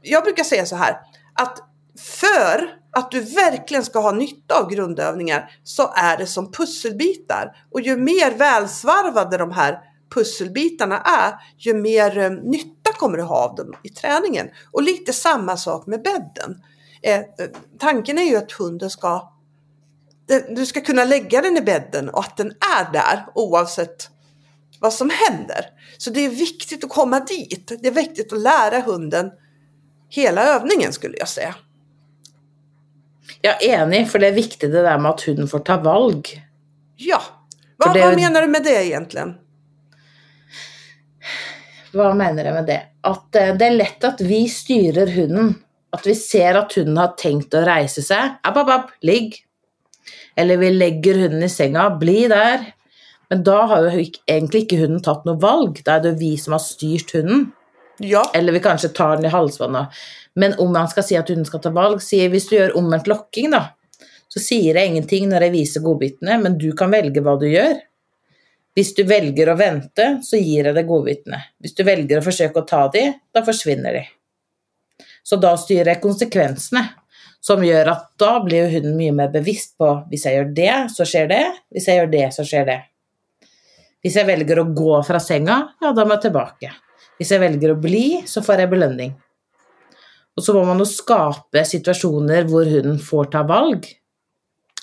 jag 0.03 0.25
brukar 0.25 0.45
säga 0.45 0.67
så 0.67 0.77
här 0.77 0.97
att 1.35 1.59
för 1.99 2.82
att 2.93 3.11
du 3.11 3.21
verkligen 3.21 3.85
ska 3.85 4.01
ha 4.01 4.13
nytta 4.13 4.59
av 4.61 4.71
grundövningar 4.71 5.51
så 5.65 5.93
är 5.97 6.17
det 6.17 6.27
som 6.27 6.53
pusselbitar. 6.53 7.57
Och 7.71 7.81
ju 7.81 7.97
mer 7.97 8.31
välsvarvade 8.31 9.39
de 9.39 9.51
här 9.53 9.79
pusselbitarna 10.15 11.01
är, 11.01 11.35
ju 11.59 11.75
mer 11.75 12.19
eh, 12.19 12.31
nytta 12.31 12.93
kommer 12.93 13.17
du 13.17 13.23
ha 13.23 13.49
av 13.49 13.55
dem 13.55 13.75
i 13.83 13.89
träningen. 13.89 14.49
Och 14.71 14.83
lite 14.83 15.13
samma 15.13 15.57
sak 15.57 15.87
med 15.87 16.03
bädden. 16.03 16.63
Eh, 17.03 17.19
eh 17.19 17.25
tanken 17.79 18.19
är 18.19 18.25
ju 18.25 18.37
att 18.37 18.53
hunden 18.53 18.91
ska 18.91 19.29
du 20.49 20.67
ska 20.67 20.81
kunna 20.81 21.05
lägga 21.05 21.43
den 21.43 21.57
i 21.57 21.61
bädden 21.61 22.09
och 22.09 22.21
att 22.21 22.37
den 22.37 22.51
är 22.77 22.93
där 22.93 23.27
oavsett 23.35 24.09
vad 24.81 24.93
som 24.93 25.11
händer. 25.11 25.67
Så 25.99 26.11
det 26.11 26.21
är 26.21 26.31
viktigt 26.31 26.85
att 26.85 26.91
komma 26.91 27.21
dit. 27.21 27.73
Det 27.83 27.89
är 27.89 27.93
viktigt 27.93 28.33
att 28.33 28.41
lära 28.41 28.81
hunden 28.81 29.31
hela 30.09 30.45
övningen 30.45 30.93
skulle 30.93 31.19
jag 31.19 31.29
säga. 31.29 31.55
Är 33.43 33.69
enig, 33.69 34.11
för 34.11 34.19
det 34.19 34.27
är 34.27 34.33
viktigt 34.33 34.73
det 34.73 34.83
där 34.83 34.99
med 34.99 35.11
att 35.11 35.21
hunden 35.21 35.49
får 35.49 35.59
ta 35.59 35.77
valg. 35.77 36.43
Ja, 36.97 37.23
vad, 37.77 37.95
det... 37.95 38.01
vad 38.01 38.17
menar 38.17 38.43
du 38.43 38.49
med 38.49 38.65
det 38.65 38.87
egentligen? 38.87 39.35
Hva 41.93 42.13
mener 42.17 42.49
jeg 42.49 42.55
med 42.57 42.69
det? 42.71 42.81
At 43.05 43.37
eh, 43.37 43.55
det 43.59 43.69
er 43.69 43.77
lett 43.77 44.05
at 44.09 44.21
vi 44.25 44.45
styrer 44.49 45.11
hunden. 45.13 45.55
At 45.93 46.07
vi 46.09 46.15
ser 46.17 46.57
at 46.57 46.73
hunden 46.79 46.97
har 46.97 47.13
tenkt 47.21 47.53
å 47.55 47.65
reise 47.67 48.05
seg. 48.05 48.39
App, 48.41 48.57
app, 48.57 48.71
app, 48.73 48.95
ligg. 49.05 49.35
Eller 50.37 50.57
vi 50.57 50.71
legger 50.73 51.19
hunden 51.27 51.45
i 51.45 51.51
senga. 51.53 51.91
Bli 52.01 52.23
der. 52.33 52.65
Men 53.29 53.43
da 53.45 53.59
har 53.67 53.91
jo 53.91 53.99
ikke- 54.07 54.23
egentlig 54.27 54.63
ikke 54.65 54.81
hunden 54.81 55.03
tatt 55.05 55.27
noe 55.29 55.37
valg. 55.41 55.83
Da 55.85 55.97
er 55.97 56.01
det 56.01 56.19
vi 56.21 56.37
som 56.37 56.53
har 56.57 56.65
styrt 56.65 57.13
hunden. 57.13 57.53
Ja, 57.99 58.23
Eller 58.35 58.53
vi 58.53 58.61
kanskje 58.61 58.89
tar 58.95 59.17
den 59.17 59.27
i 59.27 59.29
halsbåndet. 59.29 59.93
Men 60.39 60.55
om 60.63 60.73
man 60.73 60.89
ska 60.89 61.05
si 61.05 61.17
at 61.19 61.29
hunden 61.29 61.47
skal 61.49 61.61
ta 61.65 61.73
valg, 61.75 62.01
sier 62.03 62.31
hvis 62.33 62.49
du 62.49 62.57
gjør 62.57 62.77
omvendt 62.81 63.11
lokking, 63.11 63.51
da, 63.53 63.67
så 64.33 64.41
sier 64.41 64.79
jeg 64.79 64.93
ingenting 64.93 65.29
når 65.29 65.47
jeg 65.47 65.55
viser 65.59 65.85
godbitene, 65.85 66.39
men 66.41 66.57
du 66.61 66.71
kan 66.77 66.93
velge 66.93 67.21
hva 67.25 67.37
du 67.41 67.49
gjør. 67.51 67.77
Hvis 68.73 68.95
du 68.97 69.03
velger 69.05 69.51
å 69.53 69.59
vente, 69.59 70.07
så 70.25 70.41
gir 70.41 70.71
jeg 70.71 70.77
deg 70.77 70.89
godbitene. 70.89 71.43
Hvis 71.61 71.77
du 71.77 71.83
velger 71.85 72.21
å 72.21 72.25
forsøke 72.25 72.63
å 72.63 72.69
ta 72.69 72.87
de, 72.95 73.05
da 73.29 73.43
forsvinner 73.45 73.99
de. 73.99 74.07
Så 75.23 75.37
da 75.37 75.53
styrer 75.61 75.93
jeg 75.93 76.03
konsekvensene, 76.03 76.87
som 77.43 77.61
gjør 77.67 77.91
at 77.93 78.07
da 78.23 78.37
blir 78.41 78.65
jo 78.65 78.79
hunden 78.79 78.97
mye 78.97 79.13
mer 79.19 79.31
bevisst 79.35 79.75
på 79.81 79.89
hvis 80.09 80.25
jeg 80.29 80.39
gjør 80.39 80.51
det, 80.57 80.73
så 80.95 81.07
skjer 81.09 81.29
det. 81.29 81.45
Hvis 81.75 81.91
jeg 81.91 82.01
gjør 82.01 82.11
det, 82.15 82.25
så 82.39 82.47
skjer 82.47 82.69
det. 82.71 82.79
Hvis 84.03 84.17
jeg 84.19 84.27
velger 84.27 84.63
å 84.63 84.69
gå 84.75 84.95
fra 85.07 85.21
senga, 85.23 85.59
ja, 85.83 85.93
da 85.95 86.07
må 86.07 86.17
jeg 86.17 86.29
tilbake. 86.29 86.73
Hvis 87.19 87.35
jeg 87.35 87.43
velger 87.43 87.75
å 87.75 87.81
bli, 87.83 88.07
så 88.27 88.41
får 88.47 88.65
jeg 88.65 88.73
belønning. 88.73 89.13
Og 90.37 90.45
så 90.45 90.55
må 90.57 90.63
man 90.65 90.81
jo 90.81 90.87
skape 90.89 91.65
situasjoner 91.69 92.47
hvor 92.49 92.69
hunden 92.69 92.99
får 93.03 93.31
ta 93.35 93.43
valg. 93.49 93.85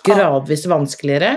Gradvis 0.05 0.67
vanskeligere. 0.69 1.31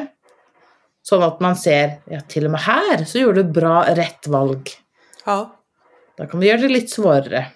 Sånn 1.03 1.25
at 1.27 1.40
man 1.42 1.57
ser 1.59 1.96
ja, 2.11 2.20
til 2.31 2.46
og 2.46 2.55
med 2.55 2.62
her 2.62 3.03
så 3.09 3.25
gjorde 3.25 3.42
du 3.42 3.57
bra 3.61 3.81
rett 3.96 4.29
valg. 4.31 4.70
ja. 5.27 5.40
Da 6.18 6.27
kan 6.29 6.40
vi 6.40 6.51
gjøre 6.51 6.61
det 6.66 6.68
litt 6.68 6.90
svårere. 6.90 7.46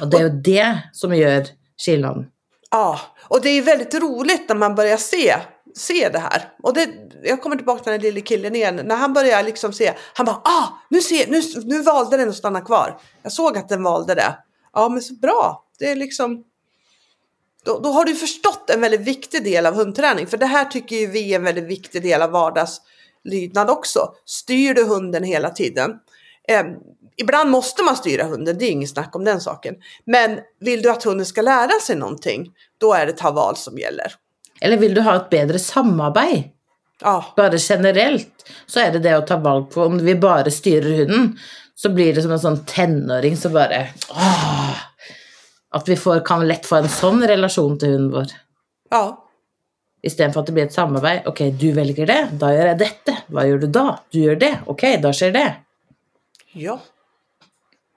Och 0.00 0.08
det 0.08 0.16
är 0.16 0.22
ju 0.22 0.28
det 0.28 0.78
som 0.92 1.14
gör 1.14 1.46
skillnaden. 1.76 2.26
Ja, 2.70 3.00
och 3.28 3.40
det 3.42 3.48
är 3.48 3.62
väldigt 3.62 3.94
roligt 3.94 4.48
när 4.48 4.56
man 4.56 4.74
börjar 4.74 4.96
se, 4.96 5.36
se 5.76 6.08
det 6.08 6.18
här. 6.18 6.52
Och 6.62 6.74
det, 6.74 6.88
jag 7.22 7.42
kommer 7.42 7.56
tillbaka 7.56 7.82
till 7.82 7.92
den 7.92 8.00
lille 8.00 8.20
killen 8.20 8.56
igen. 8.56 8.80
När 8.84 8.96
han 8.96 9.12
börjar 9.12 9.42
liksom 9.42 9.72
se, 9.72 9.94
han 10.14 10.26
bara 10.26 10.36
ah, 10.36 10.68
nu, 10.90 11.00
ser, 11.00 11.30
nu, 11.30 11.42
nu 11.64 11.82
valde 11.82 12.16
den 12.16 12.28
att 12.28 12.36
stanna 12.36 12.60
kvar. 12.60 13.00
Jag 13.22 13.32
såg 13.32 13.58
att 13.58 13.68
den 13.68 13.82
valde 13.82 14.14
det. 14.14 14.34
Ja, 14.76 14.88
men 14.88 15.02
så 15.02 15.14
bra. 15.14 15.64
Det 15.78 15.90
är 15.90 15.96
liksom, 15.96 16.44
då, 17.64 17.78
då 17.78 17.88
har 17.88 18.04
du 18.04 18.14
förstått 18.14 18.70
en 18.70 18.80
väldigt 18.80 19.00
viktig 19.00 19.44
del 19.44 19.66
av 19.66 19.74
hundträning. 19.74 20.26
För 20.26 20.36
det 20.36 20.46
här 20.46 20.64
tycker 20.64 20.96
ju 20.96 21.06
vi 21.06 21.32
är 21.32 21.36
en 21.36 21.44
väldigt 21.44 21.64
viktig 21.64 22.02
del 22.02 22.22
av 22.22 22.30
vardagslydnad 22.30 23.70
också. 23.70 24.12
Styr 24.24 24.74
du 24.74 24.84
hunden 24.84 25.24
hela 25.24 25.50
tiden? 25.50 25.90
Eh, 26.48 26.64
ibland 27.16 27.50
måste 27.50 27.82
man 27.82 27.96
styra 27.96 28.24
hunden, 28.24 28.58
det 28.58 28.64
är 28.64 28.70
inget 28.70 28.90
snack 28.90 29.16
om 29.16 29.24
den 29.24 29.40
saken. 29.40 29.74
Men 30.04 30.38
vill 30.60 30.82
du 30.82 30.90
att 30.90 31.04
hunden 31.04 31.26
ska 31.26 31.42
lära 31.42 31.80
sig 31.82 31.96
någonting, 31.96 32.52
då 32.78 32.92
är 32.92 33.06
det 33.06 33.12
ta 33.12 33.30
val 33.30 33.56
som 33.56 33.78
gäller. 33.78 34.12
Eller 34.60 34.76
vill 34.76 34.94
du 34.94 35.00
ha 35.00 35.16
ett 35.16 35.30
bättre 35.30 35.58
samarbete? 35.58 36.44
Ja, 37.00 37.24
Bare 37.36 37.56
generelt 37.58 38.50
så 38.66 38.80
er 38.80 38.92
det 38.92 38.98
det 38.98 39.16
å 39.18 39.20
ta 39.20 39.36
valg 39.36 39.70
på 39.70 39.82
Om 39.82 39.98
vi 39.98 40.14
bare 40.14 40.50
styrer 40.50 40.96
hunden, 40.98 41.38
så 41.76 41.90
blir 41.92 42.14
det 42.16 42.22
som 42.24 42.32
en 42.32 42.40
sånn 42.40 42.62
tenåring 42.68 43.36
som 43.36 43.52
bare 43.52 43.82
åh, 44.10 44.78
At 45.76 45.88
vi 45.88 45.96
får, 45.96 46.22
kan 46.24 46.46
lett 46.48 46.64
få 46.66 46.76
en 46.80 46.88
sånn 46.88 47.20
relasjon 47.28 47.74
til 47.78 47.92
hunden 47.96 48.10
vår. 48.14 48.30
ja, 48.90 49.04
Istedenfor 50.06 50.40
at 50.44 50.46
det 50.46 50.54
blir 50.54 50.64
et 50.68 50.72
samarbeid. 50.76 51.24
Ok, 51.26 51.40
du 51.58 51.72
velger 51.74 52.06
det, 52.06 52.18
da 52.38 52.52
gjør 52.54 52.68
jeg 52.70 52.78
dette. 52.78 53.14
Hva 53.32 53.42
gjør 53.48 53.58
du 53.64 53.66
da? 53.74 53.84
Du 54.14 54.18
gjør 54.20 54.36
det. 54.38 54.50
Ok, 54.70 54.84
da 55.02 55.10
skjer 55.16 55.32
det. 55.34 55.46
ja, 56.54 56.76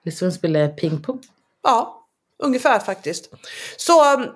Hvis 0.04 0.20
man 0.22 0.32
spiller 0.32 0.68
ping-pong. 0.76 1.20
ja, 1.62 1.78
ungefär 2.42 2.78
faktiskt. 2.80 3.30
Så 3.76 4.14
um, 4.14 4.26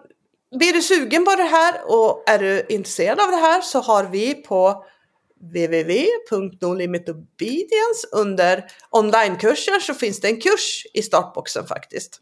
blir 0.58 0.72
du 0.72 0.82
sugen 0.82 1.24
på 1.24 1.34
det 1.34 1.42
här 1.50 1.80
och 1.86 2.22
är 2.26 2.38
du 2.38 2.66
intresserad 2.68 3.20
av 3.20 3.30
det 3.30 3.36
här 3.42 3.60
så 3.60 3.80
har 3.80 4.04
vi 4.04 4.34
på 4.34 4.84
www.nolimitobedience 5.40 8.06
under 8.12 8.64
onlinekurser 8.90 9.80
så 9.80 9.94
finns 9.94 10.20
det 10.20 10.28
en 10.28 10.40
kurs 10.40 10.86
i 10.94 11.02
startboxen 11.02 11.66
faktiskt. 11.66 12.20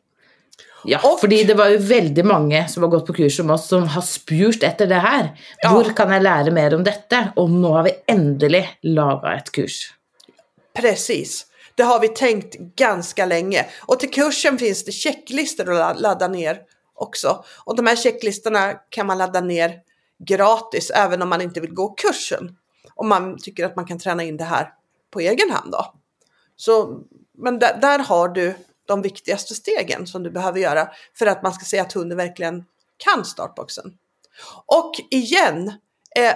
Ja, 0.84 0.98
Og- 1.04 1.20
fordi 1.20 1.44
det 1.44 1.54
var 1.54 1.68
jo 1.68 1.78
veldig 1.78 2.24
mange 2.26 2.68
som 2.68 2.82
har 2.82 2.90
gått 2.90 3.06
på 3.06 3.12
kurs 3.14 3.36
som 3.36 3.50
oss, 3.50 3.68
som 3.68 3.82
har 3.88 4.02
spurt 4.02 4.62
etter 4.62 4.86
det 4.86 4.98
her. 5.00 5.28
Ja. 5.62 5.70
Hvor 5.70 5.92
kan 5.96 6.10
jeg 6.10 6.22
lære 6.22 6.50
mer 6.50 6.74
om 6.74 6.84
dette? 6.84 7.32
Og 7.36 7.50
nå 7.50 7.72
har 7.76 7.82
vi 7.86 7.92
endelig 8.08 8.64
laga 8.82 9.36
et 9.36 9.52
kurs. 9.52 9.92
Precis. 10.74 11.46
Det 11.76 11.82
har 11.84 12.00
vi 12.00 12.08
tänkt 12.08 12.56
ganska 12.76 13.26
länge. 13.26 13.66
Och 13.86 14.00
till 14.00 14.10
kursen 14.10 14.58
finns 14.58 14.84
det 14.84 14.92
checklistor 14.92 15.70
att 15.70 15.78
la- 15.78 15.92
ladda 16.00 16.28
ner 16.28 16.58
också. 16.94 17.44
Och 17.64 17.76
de 17.76 17.86
här 17.86 17.96
checklistorna 17.96 18.72
kan 18.90 19.06
man 19.06 19.18
ladda 19.18 19.40
ner 19.40 19.74
gratis 20.26 20.90
även 20.90 21.22
om 21.22 21.28
man 21.28 21.40
inte 21.40 21.60
vill 21.60 21.72
gå 21.74 21.88
kursen. 21.94 22.56
Om 22.94 23.08
man 23.08 23.38
tycker 23.38 23.64
att 23.64 23.76
man 23.76 23.84
kan 23.84 23.98
träna 23.98 24.22
in 24.22 24.36
det 24.36 24.44
här 24.44 24.74
på 25.10 25.20
egen 25.20 25.50
hand 25.50 25.72
då. 25.72 25.94
Så, 26.56 27.00
men 27.38 27.58
där, 27.58 27.78
där 27.80 27.98
har 27.98 28.28
du 28.28 28.54
de 28.86 29.02
viktigaste 29.02 29.54
stegen 29.54 30.06
som 30.06 30.22
du 30.22 30.30
behöver 30.30 30.60
göra 30.60 30.88
för 31.18 31.26
att 31.26 31.42
man 31.42 31.52
ska 31.52 31.64
se 31.64 31.78
att 31.78 31.92
hunden 31.92 32.18
verkligen 32.18 32.64
kan 32.96 33.24
startboxen. 33.24 33.98
Och 34.66 34.92
igen, 35.10 35.68
eh, 36.16 36.34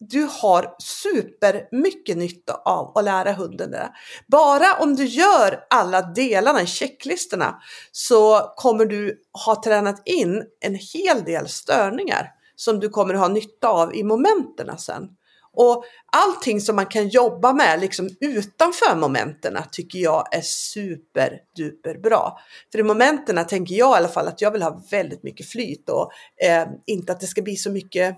du 0.00 0.28
har 0.30 0.74
supermycket 0.78 2.16
nytta 2.16 2.54
av 2.54 2.98
att 2.98 3.04
lära 3.04 3.32
hunden 3.32 3.70
det. 3.70 3.92
Bara 4.26 4.74
om 4.82 4.96
du 4.96 5.04
gör 5.04 5.64
alla 5.70 6.02
delarna 6.02 6.62
i 6.62 6.66
checklistorna 6.66 7.62
så 7.92 8.52
kommer 8.56 8.86
du 8.86 9.22
ha 9.46 9.62
tränat 9.62 10.02
in 10.04 10.44
en 10.60 10.74
hel 10.74 11.24
del 11.24 11.48
störningar 11.48 12.30
som 12.56 12.80
du 12.80 12.88
kommer 12.88 13.14
ha 13.14 13.28
nytta 13.28 13.68
av 13.68 13.94
i 13.94 14.02
momenterna 14.02 14.76
sen. 14.76 15.08
Och 15.52 15.84
allting 16.12 16.60
som 16.60 16.76
man 16.76 16.86
kan 16.86 17.08
jobba 17.08 17.52
med 17.52 17.80
liksom 17.80 18.08
utanför 18.20 18.96
momenten, 18.96 19.58
tycker 19.72 19.98
jag 19.98 20.34
är 20.34 20.40
superduper 20.40 21.98
bra. 21.98 22.40
För 22.72 22.78
i 22.78 22.82
momenten 22.82 23.46
tänker 23.46 23.74
jag 23.74 23.96
i 23.96 23.98
alla 23.98 24.08
fall 24.08 24.28
att 24.28 24.40
jag 24.40 24.50
vill 24.50 24.62
ha 24.62 24.82
väldigt 24.90 25.22
mycket 25.22 25.48
flyt 25.48 25.88
och 25.88 26.10
eh, 26.44 26.66
inte 26.86 27.12
att 27.12 27.20
det 27.20 27.26
ska 27.26 27.42
bli 27.42 27.56
så 27.56 27.70
mycket 27.70 28.16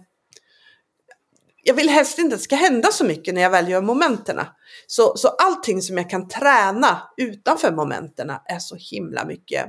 jag 1.65 1.75
vill 1.75 1.89
helst 1.89 2.19
inte 2.19 2.35
att 2.35 2.41
det 2.41 2.45
ska 2.45 2.57
hända 2.57 2.93
så 2.93 3.05
mycket 3.05 3.35
när 3.35 3.43
jag 3.43 3.51
väl 3.51 3.69
gör 3.69 3.83
momenten. 3.83 4.41
Så, 4.87 5.17
så 5.17 5.29
allting 5.29 5.83
som 5.83 5.99
jag 5.99 6.11
kan 6.11 6.29
träna 6.29 7.03
utanför 7.17 7.73
momenten 7.73 8.31
är 8.31 8.59
så 8.59 8.77
himla 8.79 9.25
mycket, 9.25 9.67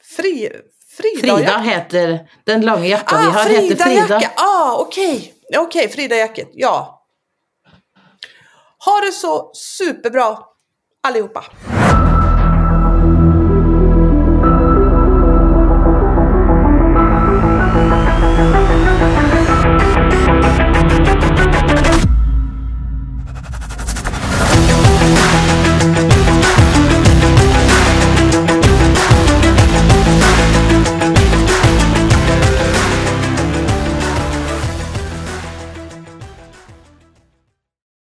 Fri, 0.03 0.49
Frida, 0.97 1.35
Frida 1.35 1.57
heter 1.57 2.29
Den 2.43 2.61
lange 2.61 2.87
jakka 2.87 3.17
vi 3.17 3.27
Ah, 3.27 3.29
har, 3.29 3.49
heter 3.49 3.61
Frida 3.67 3.83
Frida. 3.85 4.21
jacka. 4.21 4.31
Ah, 4.35 4.75
okej. 4.77 5.33
Okej, 5.57 5.89
Frida 5.89 6.15
jacket. 6.15 6.49
Ja. 6.53 7.00
Ha 8.85 9.01
det 9.01 9.11
så 9.11 9.51
superbra 9.53 10.37
allihopa. 11.01 11.43